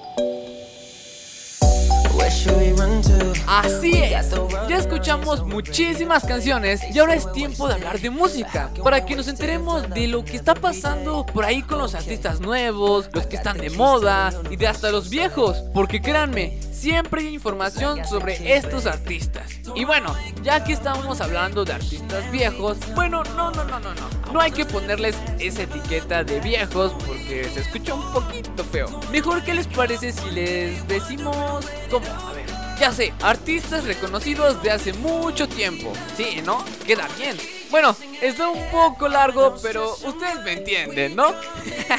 Así 3.47 3.91
es, 3.93 4.29
ya 4.69 4.77
escuchamos 4.77 5.45
muchísimas 5.45 6.23
canciones 6.23 6.81
y 6.93 6.99
ahora 6.99 7.15
es 7.15 7.31
tiempo 7.31 7.67
de 7.67 7.73
hablar 7.73 7.99
de 7.99 8.09
música 8.09 8.69
para 8.83 9.05
que 9.05 9.15
nos 9.15 9.27
enteremos 9.27 9.89
de 9.89 10.07
lo 10.07 10.23
que 10.23 10.35
está 10.35 10.53
pasando 10.55 11.25
por 11.25 11.43
ahí 11.43 11.61
con 11.61 11.79
los 11.79 11.95
artistas 11.95 12.39
nuevos, 12.39 13.09
los 13.13 13.27
que 13.27 13.35
están 13.35 13.57
de 13.57 13.69
moda 13.71 14.33
y 14.49 14.55
de 14.55 14.67
hasta 14.67 14.91
los 14.91 15.09
viejos, 15.09 15.63
porque 15.73 16.01
créanme, 16.01 16.57
siempre 16.83 17.21
hay 17.21 17.33
información 17.33 18.05
sobre 18.05 18.57
estos 18.57 18.85
artistas. 18.87 19.49
Y 19.73 19.85
bueno, 19.85 20.13
ya 20.41 20.65
que 20.65 20.73
estamos 20.73 21.21
hablando 21.21 21.63
de 21.63 21.71
artistas 21.71 22.29
viejos, 22.29 22.77
bueno, 22.93 23.23
no, 23.37 23.51
no, 23.51 23.63
no, 23.63 23.79
no, 23.79 23.93
no, 23.93 24.33
no 24.33 24.41
hay 24.41 24.51
que 24.51 24.65
ponerles 24.65 25.15
esa 25.39 25.61
etiqueta 25.63 26.25
de 26.25 26.41
viejos 26.41 26.91
porque 27.07 27.45
se 27.53 27.61
escucha 27.61 27.93
un 27.93 28.11
poquito 28.11 28.65
feo. 28.65 28.99
Mejor, 29.13 29.41
¿qué 29.45 29.53
les 29.53 29.67
parece 29.67 30.11
si 30.11 30.29
les 30.31 30.85
decimos 30.85 31.65
cómo? 31.89 32.05
A 32.05 32.33
ver. 32.33 32.47
Ya 32.77 32.91
sé, 32.91 33.13
artistas 33.21 33.85
reconocidos 33.85 34.61
de 34.61 34.71
hace 34.71 34.91
mucho 34.91 35.47
tiempo. 35.47 35.93
Sí, 36.17 36.41
¿no? 36.43 36.65
Queda 36.85 37.07
bien. 37.17 37.37
Bueno, 37.73 37.95
está 38.21 38.49
un 38.49 38.69
poco 38.69 39.07
largo, 39.07 39.55
pero 39.59 39.95
ustedes 40.03 40.43
me 40.43 40.51
entienden, 40.51 41.15
¿no? 41.15 41.33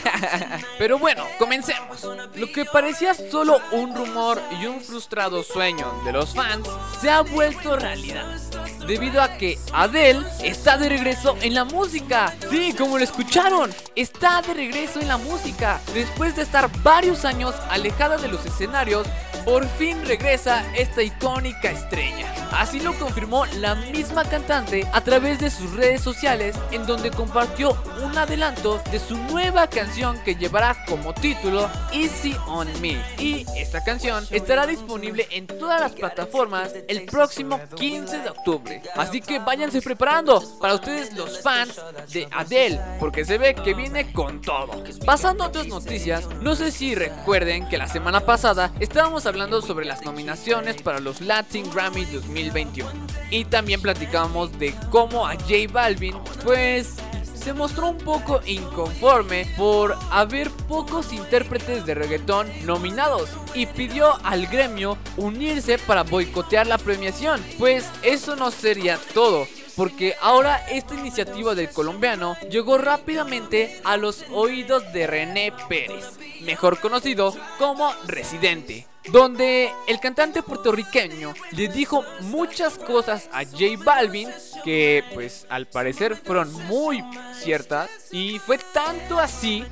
pero 0.78 1.00
bueno, 1.00 1.24
comencemos. 1.36 2.00
Lo 2.36 2.46
que 2.52 2.64
parecía 2.64 3.12
solo 3.12 3.60
un 3.72 3.92
rumor 3.92 4.40
y 4.52 4.66
un 4.66 4.80
frustrado 4.80 5.42
sueño 5.42 5.92
de 6.04 6.12
los 6.12 6.32
fans 6.32 6.68
se 7.00 7.10
ha 7.10 7.22
vuelto 7.22 7.74
realidad. 7.74 8.40
Debido 8.86 9.20
a 9.20 9.36
que 9.36 9.58
Adele 9.72 10.24
está 10.44 10.76
de 10.76 10.90
regreso 10.90 11.36
en 11.40 11.54
la 11.54 11.64
música. 11.64 12.32
Sí, 12.50 12.72
como 12.78 12.96
lo 12.96 13.02
escucharon, 13.02 13.74
está 13.96 14.42
de 14.42 14.54
regreso 14.54 15.00
en 15.00 15.08
la 15.08 15.16
música. 15.16 15.80
Después 15.92 16.36
de 16.36 16.42
estar 16.42 16.70
varios 16.84 17.24
años 17.24 17.52
alejada 17.68 18.16
de 18.16 18.28
los 18.28 18.46
escenarios, 18.46 19.08
por 19.44 19.66
fin 19.70 20.06
regresa 20.06 20.64
esta 20.76 21.02
icónica 21.02 21.72
estrella. 21.72 22.43
Así 22.54 22.80
lo 22.80 22.94
confirmó 22.94 23.44
la 23.58 23.74
misma 23.74 24.24
cantante 24.24 24.86
a 24.92 25.00
través 25.02 25.40
de 25.40 25.50
sus 25.50 25.72
redes 25.74 26.00
sociales 26.00 26.56
en 26.70 26.86
donde 26.86 27.10
compartió 27.10 27.76
un 28.02 28.16
adelanto 28.16 28.82
de 28.90 28.98
su 28.98 29.16
nueva 29.16 29.68
canción 29.68 30.18
que 30.24 30.36
llevará 30.36 30.84
como 30.86 31.12
título 31.12 31.68
Easy 31.92 32.36
on 32.46 32.68
Me. 32.80 33.02
Y 33.18 33.44
esta 33.56 33.82
canción 33.82 34.24
estará 34.30 34.66
disponible 34.66 35.26
en 35.30 35.46
todas 35.46 35.80
las 35.80 35.92
plataformas 35.92 36.72
el 36.88 37.06
próximo 37.06 37.60
15 37.76 38.18
de 38.18 38.30
octubre. 38.30 38.82
Así 38.94 39.20
que 39.20 39.38
váyanse 39.38 39.82
preparando 39.82 40.42
para 40.60 40.74
ustedes 40.74 41.12
los 41.14 41.40
fans 41.40 41.80
de 42.12 42.28
Adele, 42.30 42.80
porque 43.00 43.24
se 43.24 43.38
ve 43.38 43.54
que 43.54 43.74
viene 43.74 44.12
con 44.12 44.40
todo. 44.40 44.82
Pasando 45.04 45.44
a 45.44 45.48
otras 45.48 45.66
noticias, 45.66 46.28
no 46.40 46.54
sé 46.54 46.70
si 46.70 46.94
recuerden 46.94 47.68
que 47.68 47.78
la 47.78 47.88
semana 47.88 48.20
pasada 48.20 48.72
estábamos 48.80 49.26
hablando 49.26 49.60
sobre 49.62 49.86
las 49.86 50.04
nominaciones 50.04 50.80
para 50.82 51.00
los 51.00 51.20
Latin 51.20 51.70
Grammy 51.72 52.04
2021. 52.48 52.90
Y 53.30 53.44
también 53.44 53.80
platicábamos 53.80 54.58
de 54.58 54.74
cómo 54.90 55.26
a 55.26 55.34
J 55.34 55.70
Balvin, 55.72 56.16
pues 56.42 56.96
se 57.34 57.52
mostró 57.52 57.90
un 57.90 57.98
poco 57.98 58.40
inconforme 58.46 59.46
por 59.58 59.94
haber 60.10 60.50
pocos 60.50 61.12
intérpretes 61.12 61.84
de 61.84 61.94
reggaetón 61.94 62.48
nominados 62.64 63.28
y 63.54 63.66
pidió 63.66 64.14
al 64.24 64.46
gremio 64.46 64.96
unirse 65.18 65.76
para 65.78 66.04
boicotear 66.04 66.66
la 66.66 66.78
premiación. 66.78 67.44
Pues 67.58 67.84
eso 68.02 68.34
no 68.36 68.50
sería 68.50 68.98
todo. 69.12 69.46
Porque 69.76 70.14
ahora 70.20 70.64
esta 70.68 70.94
iniciativa 70.94 71.54
del 71.54 71.70
colombiano 71.70 72.36
llegó 72.50 72.78
rápidamente 72.78 73.80
a 73.84 73.96
los 73.96 74.24
oídos 74.32 74.92
de 74.92 75.06
René 75.06 75.52
Pérez, 75.68 76.18
mejor 76.42 76.80
conocido 76.80 77.34
como 77.58 77.92
Residente, 78.06 78.86
donde 79.10 79.72
el 79.86 80.00
cantante 80.00 80.42
puertorriqueño 80.42 81.34
le 81.52 81.68
dijo 81.68 82.04
muchas 82.22 82.78
cosas 82.78 83.28
a 83.32 83.44
J 83.44 83.82
Balvin 83.84 84.28
que 84.64 85.04
pues 85.12 85.46
al 85.48 85.66
parecer 85.66 86.16
fueron 86.16 86.52
muy 86.66 87.04
ciertas 87.38 87.90
y 88.12 88.38
fue 88.38 88.58
tanto 88.58 89.18
así 89.18 89.64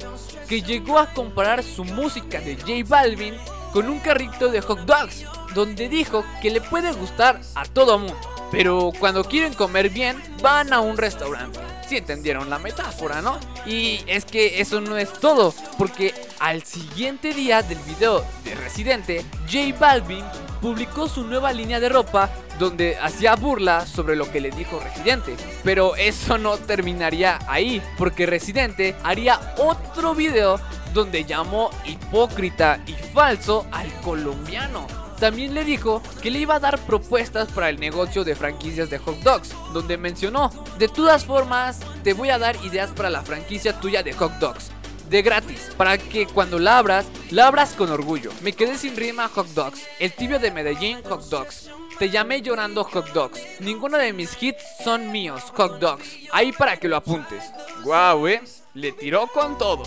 que 0.48 0.62
llegó 0.62 0.98
a 0.98 1.12
comparar 1.12 1.62
su 1.62 1.84
música 1.84 2.40
de 2.40 2.56
J 2.56 2.72
Balvin 2.86 3.34
con 3.72 3.88
un 3.88 4.00
carrito 4.00 4.50
de 4.50 4.60
hot 4.60 4.80
dogs, 4.80 5.24
donde 5.54 5.88
dijo 5.88 6.24
que 6.42 6.50
le 6.50 6.60
puede 6.60 6.92
gustar 6.92 7.40
a 7.54 7.64
todo 7.64 7.98
mundo, 7.98 8.18
pero 8.52 8.92
cuando 9.00 9.24
quieren 9.24 9.54
comer 9.54 9.88
bien 9.88 10.22
van 10.42 10.72
a 10.72 10.80
un 10.80 10.96
restaurante. 10.96 11.58
Si 11.88 11.96
entendieron 11.96 12.48
la 12.48 12.58
metáfora, 12.58 13.20
¿no? 13.20 13.38
Y 13.66 14.00
es 14.06 14.24
que 14.24 14.60
eso 14.60 14.80
no 14.80 14.96
es 14.96 15.12
todo, 15.12 15.52
porque 15.78 16.14
al 16.38 16.62
siguiente 16.62 17.34
día 17.34 17.62
del 17.62 17.78
video 17.78 18.24
de 18.44 18.54
Residente, 18.54 19.24
J 19.50 19.76
Balvin 19.78 20.24
publicó 20.60 21.08
su 21.08 21.24
nueva 21.24 21.52
línea 21.52 21.80
de 21.80 21.88
ropa 21.88 22.30
donde 22.58 22.96
hacía 22.96 23.34
burla 23.34 23.86
sobre 23.86 24.14
lo 24.14 24.30
que 24.30 24.40
le 24.40 24.50
dijo 24.50 24.78
Residente. 24.78 25.34
Pero 25.64 25.96
eso 25.96 26.38
no 26.38 26.56
terminaría 26.58 27.38
ahí, 27.48 27.82
porque 27.98 28.26
Residente 28.26 28.94
haría 29.02 29.54
otro 29.58 30.14
video 30.14 30.60
donde 30.94 31.24
llamó 31.24 31.70
hipócrita 31.84 32.80
y 32.86 32.92
falso 32.92 33.66
al 33.72 33.92
colombiano. 34.00 35.01
También 35.22 35.54
le 35.54 35.62
dijo 35.62 36.02
que 36.20 36.32
le 36.32 36.40
iba 36.40 36.56
a 36.56 36.58
dar 36.58 36.80
propuestas 36.80 37.48
para 37.52 37.68
el 37.68 37.78
negocio 37.78 38.24
de 38.24 38.34
franquicias 38.34 38.90
de 38.90 38.98
hot 38.98 39.20
dogs, 39.20 39.54
donde 39.72 39.96
mencionó, 39.96 40.50
de 40.80 40.88
todas 40.88 41.24
formas, 41.24 41.78
te 42.02 42.12
voy 42.12 42.30
a 42.30 42.40
dar 42.40 42.56
ideas 42.64 42.90
para 42.90 43.08
la 43.08 43.22
franquicia 43.22 43.78
tuya 43.78 44.02
de 44.02 44.14
hot 44.14 44.32
dogs. 44.40 44.72
De 45.08 45.22
gratis, 45.22 45.70
para 45.76 45.96
que 45.96 46.26
cuando 46.26 46.58
la 46.58 46.78
abras, 46.78 47.06
la 47.30 47.46
abras 47.46 47.74
con 47.74 47.92
orgullo. 47.92 48.32
Me 48.42 48.52
quedé 48.52 48.76
sin 48.76 48.96
rima 48.96 49.28
hot 49.28 49.46
dogs. 49.50 49.86
El 50.00 50.12
tibio 50.12 50.40
de 50.40 50.50
Medellín 50.50 51.00
hot 51.04 51.22
dogs. 51.28 51.70
Te 52.00 52.10
llamé 52.10 52.42
llorando 52.42 52.82
hot 52.82 53.12
dogs. 53.12 53.40
Ninguno 53.60 53.98
de 53.98 54.12
mis 54.12 54.42
hits 54.42 54.64
son 54.82 55.12
míos, 55.12 55.44
hot 55.54 55.78
dogs. 55.78 56.16
Ahí 56.32 56.50
para 56.50 56.78
que 56.78 56.88
lo 56.88 56.96
apuntes. 56.96 57.44
Guau, 57.84 58.26
eh. 58.26 58.42
Le 58.74 58.92
tiró 58.92 59.26
con 59.26 59.58
todo. 59.58 59.82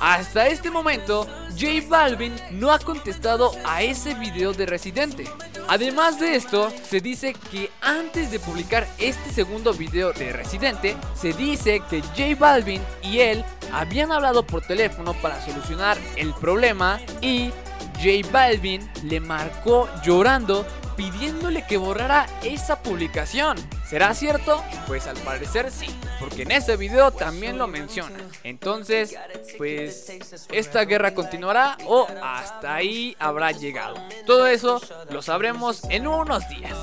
Hasta 0.00 0.46
este 0.46 0.70
momento, 0.70 1.26
J 1.50 1.86
Balvin 1.88 2.34
no 2.52 2.70
ha 2.70 2.78
contestado 2.78 3.52
a 3.64 3.82
ese 3.82 4.14
video 4.14 4.52
de 4.52 4.66
Residente. 4.66 5.24
Además 5.68 6.20
de 6.20 6.36
esto, 6.36 6.72
se 6.84 7.00
dice 7.00 7.34
que 7.50 7.70
antes 7.80 8.30
de 8.30 8.38
publicar 8.38 8.86
este 8.98 9.30
segundo 9.30 9.72
video 9.72 10.12
de 10.12 10.32
Residente, 10.32 10.96
se 11.14 11.32
dice 11.32 11.82
que 11.88 12.00
J 12.00 12.36
Balvin 12.38 12.82
y 13.02 13.20
él 13.20 13.44
habían 13.72 14.12
hablado 14.12 14.44
por 14.44 14.62
teléfono 14.62 15.14
para 15.14 15.44
solucionar 15.44 15.98
el 16.16 16.32
problema 16.34 17.00
y 17.20 17.50
J 17.94 18.28
Balvin 18.32 18.88
le 19.04 19.20
marcó 19.20 19.88
llorando 20.04 20.66
pidiéndole 20.96 21.66
que 21.66 21.76
borrara 21.76 22.26
esa 22.42 22.82
publicación. 22.82 23.56
¿Será 23.88 24.14
cierto? 24.14 24.62
Pues 24.86 25.06
al 25.06 25.16
parecer 25.18 25.70
sí, 25.70 25.86
porque 26.18 26.42
en 26.42 26.52
ese 26.52 26.76
video 26.76 27.10
también 27.10 27.58
lo 27.58 27.66
menciona. 27.66 28.18
Entonces, 28.42 29.14
pues 29.58 30.10
esta 30.50 30.84
guerra 30.84 31.14
continuará 31.14 31.76
o 31.86 32.06
hasta 32.22 32.74
ahí 32.74 33.16
habrá 33.18 33.52
llegado. 33.52 33.96
Todo 34.26 34.46
eso 34.46 34.80
lo 35.10 35.20
sabremos 35.20 35.82
en 35.90 36.06
unos 36.06 36.48
días. 36.48 36.76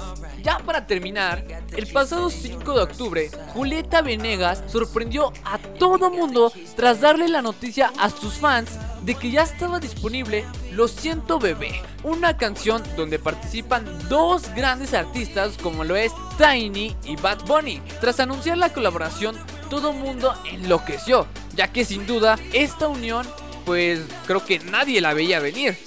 Ya 0.43 0.59
para 0.59 0.85
terminar, 0.85 1.43
el 1.75 1.87
pasado 1.87 2.29
5 2.29 2.73
de 2.73 2.81
octubre, 2.81 3.31
Julieta 3.53 4.01
Venegas 4.01 4.63
sorprendió 4.67 5.33
a 5.43 5.57
todo 5.57 6.09
mundo 6.09 6.51
tras 6.75 7.01
darle 7.01 7.27
la 7.27 7.41
noticia 7.41 7.91
a 7.97 8.09
sus 8.09 8.35
fans 8.35 8.77
de 9.03 9.15
que 9.15 9.31
ya 9.31 9.43
estaba 9.43 9.79
disponible 9.79 10.45
Lo 10.71 10.87
siento 10.87 11.39
bebé, 11.39 11.81
una 12.03 12.37
canción 12.37 12.83
donde 12.95 13.19
participan 13.19 13.85
dos 14.09 14.53
grandes 14.55 14.93
artistas 14.93 15.57
como 15.61 15.83
lo 15.83 15.95
es 15.95 16.11
Tiny 16.37 16.95
y 17.03 17.15
Bad 17.15 17.45
Bunny. 17.45 17.81
Tras 18.01 18.19
anunciar 18.19 18.57
la 18.57 18.73
colaboración, 18.73 19.35
todo 19.69 19.93
mundo 19.93 20.33
enloqueció, 20.51 21.27
ya 21.55 21.71
que 21.71 21.85
sin 21.85 22.05
duda 22.05 22.37
esta 22.53 22.87
unión 22.87 23.25
pues 23.65 24.01
creo 24.25 24.43
que 24.43 24.59
nadie 24.59 24.99
la 25.01 25.13
veía 25.13 25.39
venir. 25.39 25.77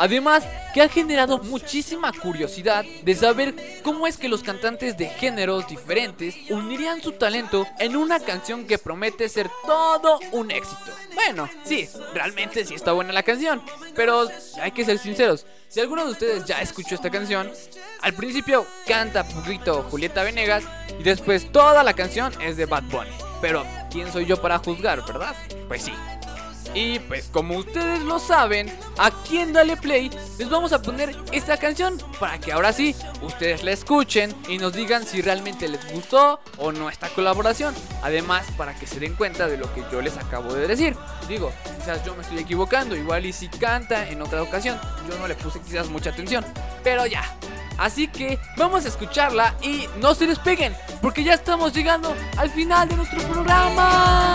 Además, 0.00 0.42
que 0.72 0.80
ha 0.80 0.88
generado 0.88 1.36
muchísima 1.40 2.10
curiosidad 2.10 2.86
de 3.02 3.14
saber 3.14 3.54
cómo 3.82 4.06
es 4.06 4.16
que 4.16 4.30
los 4.30 4.42
cantantes 4.42 4.96
de 4.96 5.10
géneros 5.10 5.68
diferentes 5.68 6.34
unirían 6.48 7.02
su 7.02 7.12
talento 7.12 7.66
en 7.78 7.96
una 7.96 8.18
canción 8.18 8.66
que 8.66 8.78
promete 8.78 9.28
ser 9.28 9.50
todo 9.66 10.18
un 10.32 10.50
éxito. 10.52 10.90
Bueno, 11.14 11.50
sí, 11.64 11.86
realmente 12.14 12.64
sí 12.64 12.76
está 12.76 12.92
buena 12.92 13.12
la 13.12 13.22
canción, 13.22 13.60
pero 13.94 14.26
hay 14.62 14.72
que 14.72 14.86
ser 14.86 14.98
sinceros. 14.98 15.44
Si 15.68 15.80
alguno 15.80 16.06
de 16.06 16.12
ustedes 16.12 16.46
ya 16.46 16.62
escuchó 16.62 16.94
esta 16.94 17.10
canción, 17.10 17.52
al 18.00 18.14
principio 18.14 18.64
canta 18.86 19.24
poquito 19.24 19.86
Julieta 19.90 20.22
Venegas 20.22 20.64
y 20.98 21.02
después 21.02 21.52
toda 21.52 21.82
la 21.82 21.92
canción 21.92 22.32
es 22.40 22.56
de 22.56 22.64
Bad 22.64 22.84
Bunny. 22.84 23.10
Pero, 23.42 23.66
¿quién 23.90 24.10
soy 24.10 24.24
yo 24.24 24.40
para 24.40 24.58
juzgar, 24.58 25.04
verdad? 25.06 25.34
Pues 25.68 25.82
sí, 25.82 25.92
y 26.74 26.98
pues 27.00 27.28
como 27.32 27.56
ustedes 27.56 28.02
lo 28.02 28.18
saben, 28.18 28.72
aquí 28.98 29.38
en 29.38 29.52
Dale 29.52 29.76
Play 29.76 30.10
les 30.38 30.48
vamos 30.48 30.72
a 30.72 30.80
poner 30.82 31.14
esta 31.32 31.56
canción 31.56 31.98
para 32.18 32.38
que 32.38 32.52
ahora 32.52 32.72
sí 32.72 32.94
ustedes 33.22 33.64
la 33.64 33.72
escuchen 33.72 34.34
y 34.48 34.58
nos 34.58 34.72
digan 34.72 35.04
si 35.04 35.22
realmente 35.22 35.68
les 35.68 35.92
gustó 35.92 36.40
o 36.58 36.72
no 36.72 36.88
esta 36.88 37.08
colaboración. 37.08 37.74
Además, 38.02 38.46
para 38.56 38.74
que 38.74 38.86
se 38.86 39.00
den 39.00 39.14
cuenta 39.14 39.46
de 39.46 39.56
lo 39.56 39.72
que 39.74 39.82
yo 39.90 40.00
les 40.00 40.16
acabo 40.16 40.54
de 40.54 40.66
decir. 40.66 40.96
Digo, 41.28 41.52
quizás 41.78 42.04
yo 42.04 42.14
me 42.14 42.22
estoy 42.22 42.38
equivocando, 42.38 42.96
igual 42.96 43.26
y 43.26 43.32
si 43.32 43.48
canta 43.48 44.08
en 44.08 44.22
otra 44.22 44.42
ocasión, 44.42 44.78
yo 45.08 45.18
no 45.18 45.26
le 45.26 45.34
puse 45.34 45.60
quizás 45.60 45.88
mucha 45.88 46.10
atención. 46.10 46.44
Pero 46.82 47.06
ya, 47.06 47.24
Así 47.78 48.08
que 48.08 48.38
vamos 48.58 48.84
a 48.84 48.88
escucharla 48.88 49.54
y 49.62 49.86
no 50.02 50.14
se 50.14 50.26
despeguen, 50.26 50.76
porque 51.00 51.24
ya 51.24 51.32
estamos 51.32 51.72
llegando 51.72 52.14
al 52.36 52.50
final 52.50 52.86
de 52.86 52.96
nuestro 52.96 53.22
programa. 53.22 54.34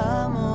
amor, 0.00 0.49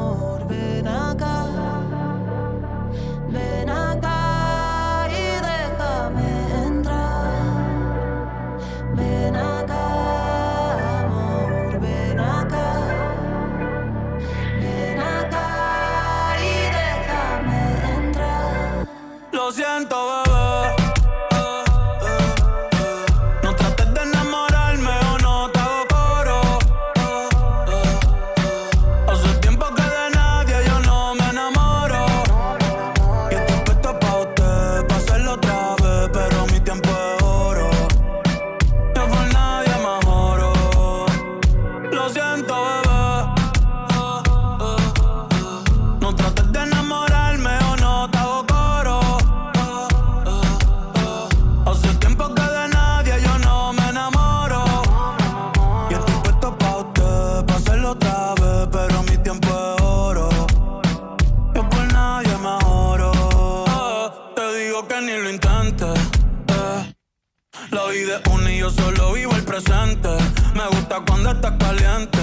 cuando 71.03 71.31
estás 71.31 71.53
caliente. 71.59 72.19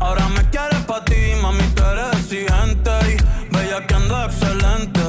Ahora 0.00 0.28
me 0.28 0.48
quieres 0.50 0.80
pa' 0.80 1.04
ti, 1.04 1.14
mami, 1.40 1.62
tú 1.74 1.82
eres 1.84 2.12
exigente. 2.18 2.90
Y 3.12 3.54
bella 3.54 3.86
que 3.86 3.94
ando 3.94 4.24
excelente. 4.24 5.00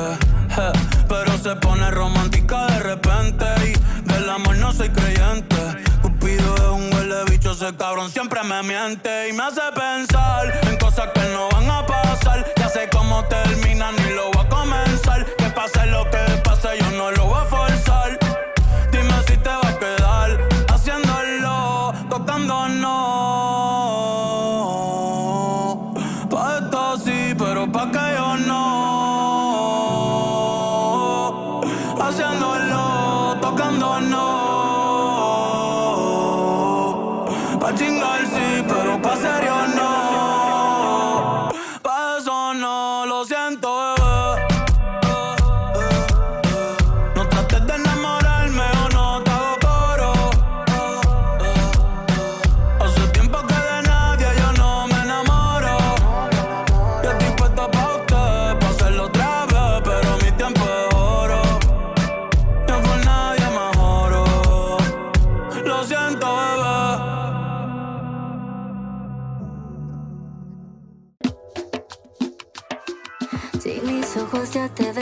Pero 1.09 1.37
se 1.37 1.55
pone 1.55 1.89
romántica 1.91 2.67
de 2.67 2.79
repente. 2.79 3.45
Y 3.67 4.09
del 4.09 4.29
amor 4.29 4.57
no 4.57 4.71
soy 4.71 4.89
creyente. 4.89 5.57
Cupido 6.01 6.55
es 6.55 6.61
un 6.61 6.93
huele 6.93 7.23
bicho, 7.29 7.51
ese 7.51 7.75
cabrón 7.75 8.11
siempre 8.11 8.43
me 8.43 8.61
miente. 8.63 9.29
Y 9.29 9.33
me 9.33 9.43
hace 9.43 9.61
pensar 9.75 10.61
en 10.69 10.77
cosas 10.77 11.09
que 11.13 11.21
no 11.33 11.49
van 11.49 11.69
a 11.69 11.85
pasar. 11.85 12.45
Ya 12.57 12.69
sé 12.69 12.87
cómo 12.91 13.23
termina, 13.25 13.91
ni 13.91 14.12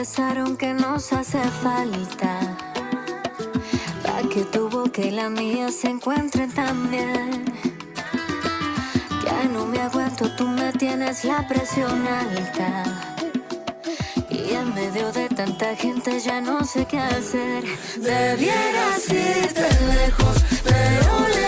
besaron, 0.01 0.57
que 0.57 0.73
nos 0.73 1.13
hace 1.13 1.39
falta? 1.61 2.33
Pa' 4.03 4.27
que 4.33 4.43
tu 4.45 4.67
boca 4.67 4.99
y 4.99 5.11
la 5.11 5.29
mía 5.29 5.69
se 5.71 5.89
encuentren 5.89 6.51
también. 6.51 7.45
Ya 9.23 9.43
no 9.53 9.67
me 9.67 9.79
aguanto, 9.79 10.23
tú 10.35 10.47
me 10.47 10.73
tienes 10.73 11.23
la 11.23 11.47
presión 11.47 12.07
alta. 12.07 12.69
Y 14.31 14.55
en 14.61 14.73
medio 14.73 15.11
de 15.11 15.29
tanta 15.29 15.75
gente 15.75 16.19
ya 16.19 16.41
no 16.41 16.65
sé 16.65 16.87
qué 16.87 16.97
hacer. 16.97 17.63
Debieras 17.97 19.07
irte 19.07 19.67
lejos, 19.93 20.35
pero 20.63 21.11
lejos 21.35 21.40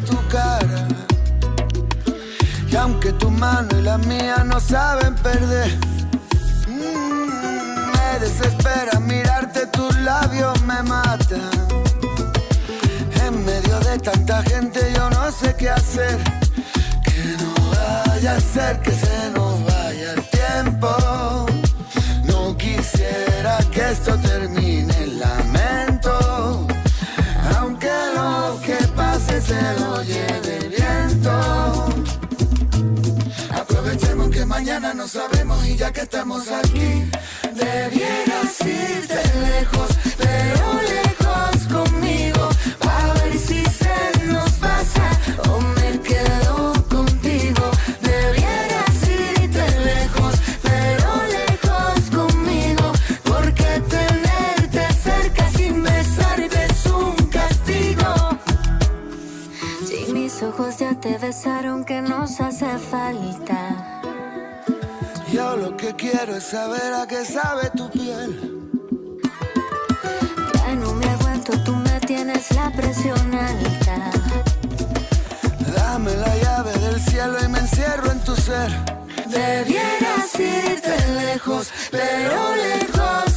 tu 0.00 0.16
cara. 0.28 0.86
Y 2.70 2.76
aunque 2.76 3.12
tu 3.12 3.30
mano 3.30 3.68
y 3.78 3.82
la 3.82 3.98
mía 3.98 4.42
no 4.44 4.58
saben 4.58 5.14
perder, 5.16 5.70
mm, 6.68 7.92
me 7.94 8.18
desespera 8.20 8.98
mirarte, 9.00 9.66
tus 9.66 9.96
labios 10.00 10.60
me 10.62 10.82
matan. 10.82 11.50
En 13.24 13.44
medio 13.44 13.78
de 13.80 13.98
tanta 13.98 14.42
gente 14.42 14.80
yo 14.94 15.08
no 15.10 15.30
sé 15.30 15.54
qué 15.56 15.70
hacer. 15.70 16.18
Que 17.04 17.36
no 17.42 17.54
vaya 17.70 18.36
a 18.36 18.40
ser 18.40 18.80
que 18.80 18.90
se 18.90 19.30
nos 19.34 19.43
que 35.94 36.00
estamos 36.00 36.50
aquí, 36.50 37.08
debieras 37.54 38.60
irte 38.60 39.22
lejos, 39.38 39.90
pero 40.18 40.82
lejos 40.82 41.13
quiero 66.10 66.36
es 66.36 66.44
saber 66.44 66.92
a 66.92 67.06
qué 67.06 67.24
sabe 67.24 67.70
tu 67.70 67.88
piel. 67.90 68.30
Ya 70.54 70.74
no 70.74 70.92
me 70.94 71.06
aguanto, 71.06 71.52
tú 71.64 71.74
me 71.74 71.98
tienes 72.00 72.50
la 72.54 72.70
presión 72.70 73.34
alta. 73.34 74.10
Dame 75.74 76.14
la 76.16 76.36
llave 76.42 76.72
del 76.78 77.00
cielo 77.00 77.36
y 77.44 77.48
me 77.48 77.58
encierro 77.58 78.10
en 78.12 78.20
tu 78.20 78.36
ser. 78.36 78.70
Debieras 79.28 80.28
irte 80.38 80.96
lejos, 81.22 81.70
pero 81.90 82.54
lejos 82.54 83.33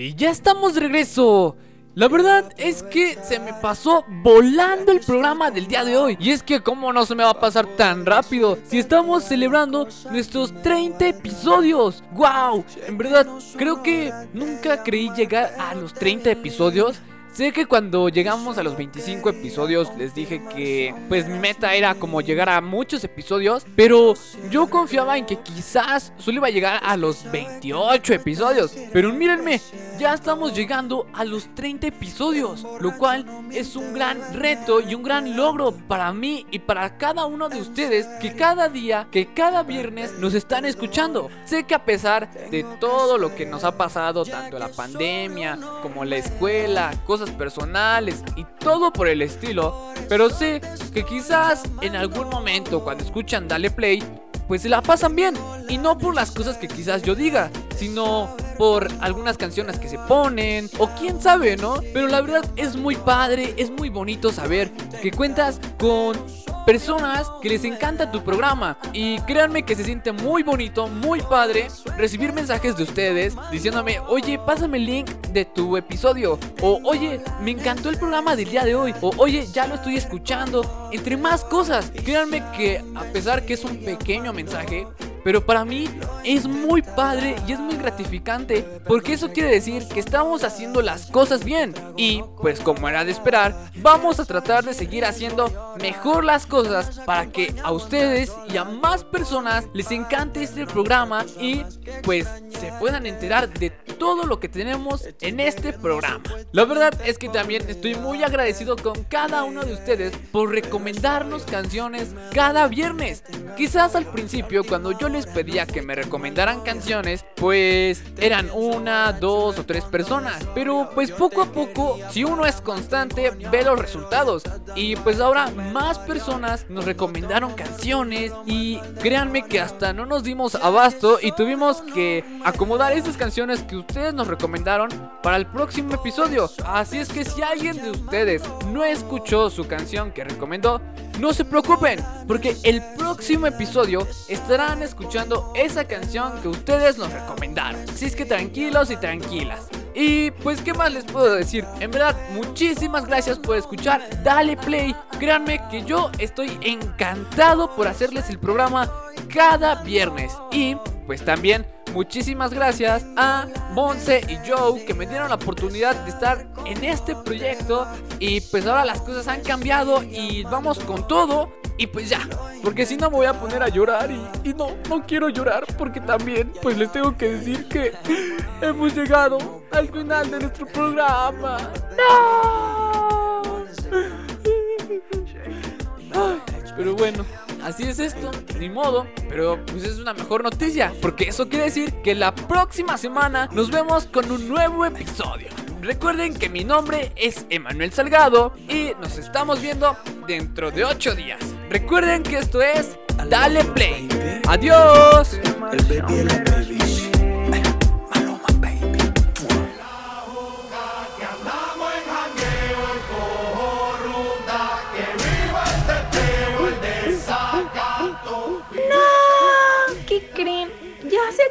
Y 0.00 0.14
ya 0.14 0.30
estamos 0.30 0.72
de 0.72 0.80
regreso. 0.80 1.56
La 1.94 2.08
verdad 2.08 2.50
es 2.56 2.82
que 2.82 3.18
se 3.22 3.38
me 3.38 3.52
pasó 3.52 4.02
volando 4.22 4.92
el 4.92 5.00
programa 5.00 5.50
del 5.50 5.66
día 5.66 5.84
de 5.84 5.98
hoy. 5.98 6.16
Y 6.18 6.30
es 6.30 6.42
que 6.42 6.62
cómo 6.62 6.90
no 6.90 7.04
se 7.04 7.14
me 7.14 7.22
va 7.22 7.30
a 7.30 7.38
pasar 7.38 7.66
tan 7.76 8.06
rápido 8.06 8.56
si 8.64 8.78
estamos 8.78 9.24
celebrando 9.24 9.86
nuestros 10.10 10.54
30 10.62 11.06
episodios. 11.06 12.02
¡Wow! 12.12 12.64
En 12.86 12.96
verdad, 12.96 13.26
creo 13.58 13.82
que 13.82 14.10
nunca 14.32 14.82
creí 14.82 15.10
llegar 15.14 15.52
a 15.58 15.74
los 15.74 15.92
30 15.92 16.30
episodios. 16.30 16.98
Sé 17.32 17.52
que 17.52 17.66
cuando 17.66 18.08
llegamos 18.08 18.58
a 18.58 18.62
los 18.64 18.76
25 18.76 19.30
episodios 19.30 19.88
les 19.96 20.12
dije 20.14 20.42
que 20.52 20.92
pues 21.08 21.28
mi 21.28 21.38
meta 21.38 21.74
era 21.74 21.94
como 21.94 22.20
llegar 22.20 22.48
a 22.48 22.60
muchos 22.60 23.04
episodios, 23.04 23.64
pero 23.76 24.14
yo 24.50 24.68
confiaba 24.68 25.16
en 25.16 25.26
que 25.26 25.38
quizás 25.38 26.12
solo 26.18 26.38
iba 26.38 26.48
a 26.48 26.50
llegar 26.50 26.80
a 26.84 26.96
los 26.96 27.30
28 27.30 28.14
episodios. 28.14 28.74
Pero 28.92 29.12
mírenme, 29.12 29.60
ya 29.96 30.12
estamos 30.12 30.54
llegando 30.54 31.06
a 31.12 31.24
los 31.24 31.54
30 31.54 31.86
episodios, 31.86 32.66
lo 32.80 32.98
cual 32.98 33.24
es 33.52 33.76
un 33.76 33.94
gran 33.94 34.18
reto 34.34 34.80
y 34.80 34.96
un 34.96 35.04
gran 35.04 35.36
logro 35.36 35.72
para 35.72 36.12
mí 36.12 36.46
y 36.50 36.58
para 36.58 36.98
cada 36.98 37.26
uno 37.26 37.48
de 37.48 37.60
ustedes 37.60 38.06
que 38.20 38.34
cada 38.34 38.68
día, 38.68 39.06
que 39.12 39.32
cada 39.32 39.62
viernes 39.62 40.14
nos 40.18 40.34
están 40.34 40.64
escuchando. 40.64 41.30
Sé 41.44 41.62
que 41.62 41.76
a 41.76 41.84
pesar 41.84 42.28
de 42.50 42.64
todo 42.80 43.18
lo 43.18 43.36
que 43.36 43.46
nos 43.46 43.62
ha 43.62 43.76
pasado, 43.76 44.24
tanto 44.24 44.58
la 44.58 44.68
pandemia 44.68 45.58
como 45.80 46.04
la 46.04 46.16
escuela, 46.16 46.90
cosas 47.06 47.19
personales 47.28 48.22
y 48.36 48.46
todo 48.58 48.90
por 48.92 49.08
el 49.08 49.20
estilo, 49.20 49.92
pero 50.08 50.30
sé 50.30 50.62
que 50.94 51.04
quizás 51.04 51.64
en 51.82 51.96
algún 51.96 52.30
momento 52.30 52.82
cuando 52.82 53.04
escuchan 53.04 53.48
Dale 53.48 53.70
Play, 53.70 54.02
pues 54.48 54.62
se 54.62 54.68
la 54.68 54.80
pasan 54.80 55.14
bien. 55.14 55.36
Y 55.68 55.78
no 55.78 55.98
por 55.98 56.14
las 56.14 56.30
cosas 56.30 56.56
que 56.56 56.66
quizás 56.66 57.02
yo 57.02 57.14
diga, 57.14 57.50
sino 57.76 58.34
por 58.58 58.88
algunas 59.00 59.36
canciones 59.36 59.78
que 59.78 59.88
se 59.88 59.98
ponen, 59.98 60.68
o 60.78 60.88
quién 60.98 61.20
sabe, 61.20 61.56
¿no? 61.56 61.76
Pero 61.92 62.08
la 62.08 62.20
verdad 62.20 62.44
es 62.56 62.74
muy 62.76 62.96
padre, 62.96 63.54
es 63.56 63.70
muy 63.70 63.90
bonito 63.90 64.32
saber 64.32 64.72
que 65.02 65.12
cuentas 65.12 65.60
con 65.78 66.16
personas 66.64 67.30
que 67.42 67.48
les 67.48 67.64
encanta 67.64 68.10
tu 68.10 68.22
programa. 68.22 68.78
Y 68.92 69.18
créanme 69.20 69.62
que 69.62 69.74
se 69.74 69.84
siente 69.84 70.12
muy 70.12 70.42
bonito, 70.42 70.88
muy 70.88 71.20
padre 71.20 71.68
recibir 71.96 72.32
mensajes 72.32 72.76
de 72.76 72.84
ustedes 72.84 73.34
diciéndome, 73.50 74.00
oye, 74.00 74.38
pásame 74.38 74.78
el 74.78 74.86
link 74.86 75.10
de 75.32 75.44
tu 75.44 75.76
episodio. 75.76 76.38
O 76.62 76.80
oye, 76.84 77.20
me 77.42 77.52
encantó 77.52 77.90
el 77.90 77.98
programa 77.98 78.36
del 78.36 78.50
día 78.50 78.64
de 78.64 78.74
hoy. 78.74 78.94
O 79.00 79.12
oye, 79.18 79.46
ya 79.52 79.66
lo 79.66 79.76
estoy 79.76 79.96
escuchando. 79.96 80.90
Entre 80.92 81.16
más 81.16 81.44
cosas. 81.44 81.92
Créanme 82.04 82.42
que 82.56 82.82
a 82.94 83.04
pesar 83.12 83.44
que 83.44 83.54
es 83.54 83.64
un 83.64 83.78
pequeño 83.84 84.32
mensaje, 84.32 84.86
pero 85.24 85.44
para 85.44 85.64
mí 85.64 85.88
es 86.24 86.46
muy 86.46 86.82
padre 86.82 87.36
y 87.46 87.52
es 87.52 87.58
muy 87.58 87.76
gratificante 87.76 88.62
porque 88.86 89.14
eso 89.14 89.32
quiere 89.32 89.50
decir 89.50 89.86
que 89.88 90.00
estamos 90.00 90.44
haciendo 90.44 90.82
las 90.82 91.06
cosas 91.06 91.44
bien. 91.44 91.74
Y 91.96 92.22
pues 92.40 92.60
como 92.60 92.88
era 92.88 93.04
de 93.04 93.12
esperar, 93.12 93.54
vamos 93.76 94.20
a 94.20 94.24
tratar 94.24 94.64
de 94.64 94.74
seguir 94.74 95.04
haciendo 95.04 95.74
mejor 95.80 96.24
las 96.24 96.46
cosas 96.46 97.00
para 97.04 97.26
que 97.26 97.54
a 97.62 97.72
ustedes 97.72 98.32
y 98.52 98.56
a 98.56 98.64
más 98.64 99.04
personas 99.04 99.66
les 99.72 99.90
encante 99.90 100.42
este 100.42 100.66
programa 100.66 101.24
y 101.38 101.62
pues 102.02 102.26
se 102.58 102.72
puedan 102.78 103.06
enterar 103.06 103.52
de 103.52 103.70
todo 103.70 104.24
lo 104.24 104.40
que 104.40 104.48
tenemos 104.48 105.06
en 105.20 105.40
este 105.40 105.72
programa. 105.72 106.24
La 106.52 106.64
verdad 106.64 106.94
es 107.04 107.18
que 107.18 107.28
también 107.28 107.68
estoy 107.68 107.94
muy 107.94 108.22
agradecido 108.22 108.76
con 108.76 109.04
cada 109.04 109.44
uno 109.44 109.62
de 109.64 109.74
ustedes 109.74 110.12
por 110.32 110.50
recomendarnos 110.50 111.44
canciones 111.44 112.14
cada 112.32 112.66
viernes. 112.68 113.22
Quizás 113.56 113.94
al 113.94 114.06
principio 114.06 114.64
cuando 114.64 114.92
yo 114.92 115.09
les 115.10 115.26
pedía 115.26 115.66
que 115.66 115.82
me 115.82 115.94
recomendaran 115.94 116.62
canciones, 116.62 117.24
pues 117.36 118.02
eran 118.18 118.50
una, 118.52 119.12
dos 119.12 119.58
o 119.58 119.66
tres 119.66 119.84
personas. 119.84 120.46
Pero 120.54 120.90
pues 120.94 121.10
poco 121.10 121.42
a 121.42 121.46
poco, 121.46 121.98
si 122.10 122.24
uno 122.24 122.46
es 122.46 122.60
constante, 122.60 123.30
ve 123.50 123.62
los 123.62 123.78
resultados. 123.78 124.42
Y 124.74 124.96
pues 124.96 125.20
ahora 125.20 125.50
más 125.50 125.98
personas 125.98 126.66
nos 126.68 126.84
recomendaron 126.84 127.54
canciones 127.54 128.32
y 128.46 128.78
créanme 129.00 129.42
que 129.42 129.60
hasta 129.60 129.92
no 129.92 130.06
nos 130.06 130.22
dimos 130.22 130.54
abasto 130.54 131.18
y 131.20 131.32
tuvimos 131.32 131.82
que 131.82 132.24
acomodar 132.44 132.92
estas 132.92 133.16
canciones 133.16 133.62
que 133.62 133.76
ustedes 133.76 134.14
nos 134.14 134.28
recomendaron 134.28 134.88
para 135.22 135.36
el 135.36 135.46
próximo 135.46 135.94
episodio. 135.94 136.50
Así 136.64 136.98
es 136.98 137.08
que 137.08 137.24
si 137.24 137.42
alguien 137.42 137.76
de 137.82 137.90
ustedes 137.90 138.42
no 138.68 138.84
escuchó 138.84 139.50
su 139.50 139.66
canción 139.66 140.12
que 140.12 140.24
recomendó, 140.24 140.80
no 141.20 141.32
se 141.32 141.44
preocupen, 141.44 142.00
porque 142.26 142.56
el 142.62 142.82
próximo 142.96 143.46
episodio 143.46 144.06
estarán 144.28 144.82
escuchando 144.82 145.52
esa 145.54 145.84
canción 145.84 146.40
que 146.40 146.48
ustedes 146.48 146.98
nos 146.98 147.12
recomendaron. 147.12 147.80
Así 147.88 148.06
es 148.06 148.16
que 148.16 148.24
tranquilos 148.24 148.90
y 148.90 148.96
tranquilas. 148.96 149.68
Y 149.94 150.30
pues, 150.30 150.60
¿qué 150.62 150.72
más 150.72 150.92
les 150.92 151.04
puedo 151.04 151.34
decir? 151.34 151.64
En 151.80 151.90
verdad, 151.90 152.16
muchísimas 152.32 153.06
gracias 153.06 153.38
por 153.38 153.56
escuchar 153.56 154.22
Dale 154.22 154.56
Play. 154.56 154.94
Créanme 155.18 155.60
que 155.70 155.84
yo 155.84 156.10
estoy 156.18 156.58
encantado 156.62 157.74
por 157.74 157.88
hacerles 157.88 158.30
el 158.30 158.38
programa 158.38 158.90
cada 159.32 159.82
viernes. 159.82 160.32
Y 160.52 160.76
pues 161.06 161.24
también 161.24 161.66
muchísimas 161.92 162.52
gracias 162.52 163.06
a 163.16 163.46
Monse 163.72 164.24
y 164.28 164.36
Joe 164.48 164.84
que 164.84 164.94
me 164.94 165.06
dieron 165.06 165.28
la 165.28 165.36
oportunidad 165.36 165.94
de 166.04 166.10
estar 166.10 166.46
en 166.66 166.84
este 166.84 167.14
proyecto. 167.16 167.86
Y 168.18 168.40
pues 168.40 168.66
ahora 168.66 168.84
las 168.84 169.00
cosas 169.00 169.28
han 169.28 169.42
cambiado 169.42 170.02
y 170.02 170.44
vamos 170.44 170.78
con 170.80 171.06
todo. 171.06 171.52
Y 171.76 171.86
pues 171.86 172.10
ya, 172.10 172.28
porque 172.62 172.84
si 172.84 172.96
no 172.96 173.10
me 173.10 173.16
voy 173.16 173.26
a 173.26 173.32
poner 173.32 173.62
a 173.62 173.68
llorar 173.68 174.10
y, 174.10 174.50
y 174.50 174.52
no, 174.52 174.68
no 174.88 175.06
quiero 175.06 175.30
llorar 175.30 175.64
porque 175.78 176.00
también 176.00 176.52
pues 176.60 176.76
les 176.76 176.92
tengo 176.92 177.16
que 177.16 177.32
decir 177.32 177.66
que 177.68 177.92
hemos 178.60 178.94
llegado 178.94 179.62
al 179.70 179.88
final 179.88 180.30
de 180.30 180.40
nuestro 180.40 180.66
programa. 180.66 181.56
¡No! 181.96 183.64
Pero 186.76 186.94
bueno, 186.94 187.24
así 187.62 187.84
es 187.84 187.98
esto, 187.98 188.30
ni 188.58 188.68
modo, 188.68 189.06
pero 189.28 189.58
pues 189.66 189.84
es 189.84 189.98
una 189.98 190.14
mejor 190.14 190.42
noticia, 190.42 190.92
porque 191.00 191.24
eso 191.24 191.48
quiere 191.48 191.66
decir 191.66 191.92
que 192.02 192.14
la 192.14 192.34
próxima 192.34 192.98
semana 192.98 193.48
nos 193.52 193.70
vemos 193.70 194.06
con 194.06 194.30
un 194.30 194.48
nuevo 194.48 194.84
episodio. 194.84 195.48
Recuerden 195.80 196.34
que 196.34 196.48
mi 196.48 196.62
nombre 196.62 197.12
es 197.16 197.46
Emanuel 197.48 197.92
Salgado 197.92 198.52
y 198.68 198.92
nos 199.00 199.16
estamos 199.16 199.62
viendo 199.62 199.96
dentro 200.26 200.70
de 200.70 200.84
8 200.84 201.14
días. 201.14 201.40
Recuerden 201.70 202.22
que 202.22 202.38
esto 202.38 202.60
es 202.60 202.98
Dale 203.28 203.64
Play. 203.64 204.08
Adiós. 204.46 205.38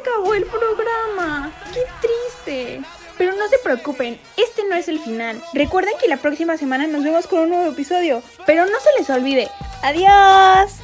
Acabó 0.00 0.34
el 0.34 0.44
programa. 0.44 1.52
¡Qué 1.72 1.84
triste! 2.00 2.82
Pero 3.18 3.34
no 3.34 3.48
se 3.48 3.58
preocupen, 3.58 4.18
este 4.36 4.64
no 4.64 4.74
es 4.74 4.88
el 4.88 4.98
final. 4.98 5.42
Recuerden 5.52 5.94
que 6.00 6.08
la 6.08 6.16
próxima 6.16 6.56
semana 6.56 6.86
nos 6.86 7.04
vemos 7.04 7.26
con 7.26 7.40
un 7.40 7.50
nuevo 7.50 7.70
episodio. 7.70 8.22
Pero 8.46 8.64
no 8.64 8.80
se 8.80 8.98
les 8.98 9.10
olvide. 9.10 9.50
¡Adiós! 9.82 10.76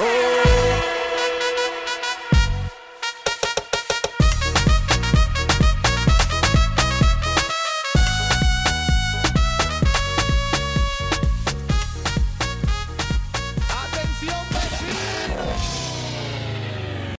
Oh. 0.00 0.73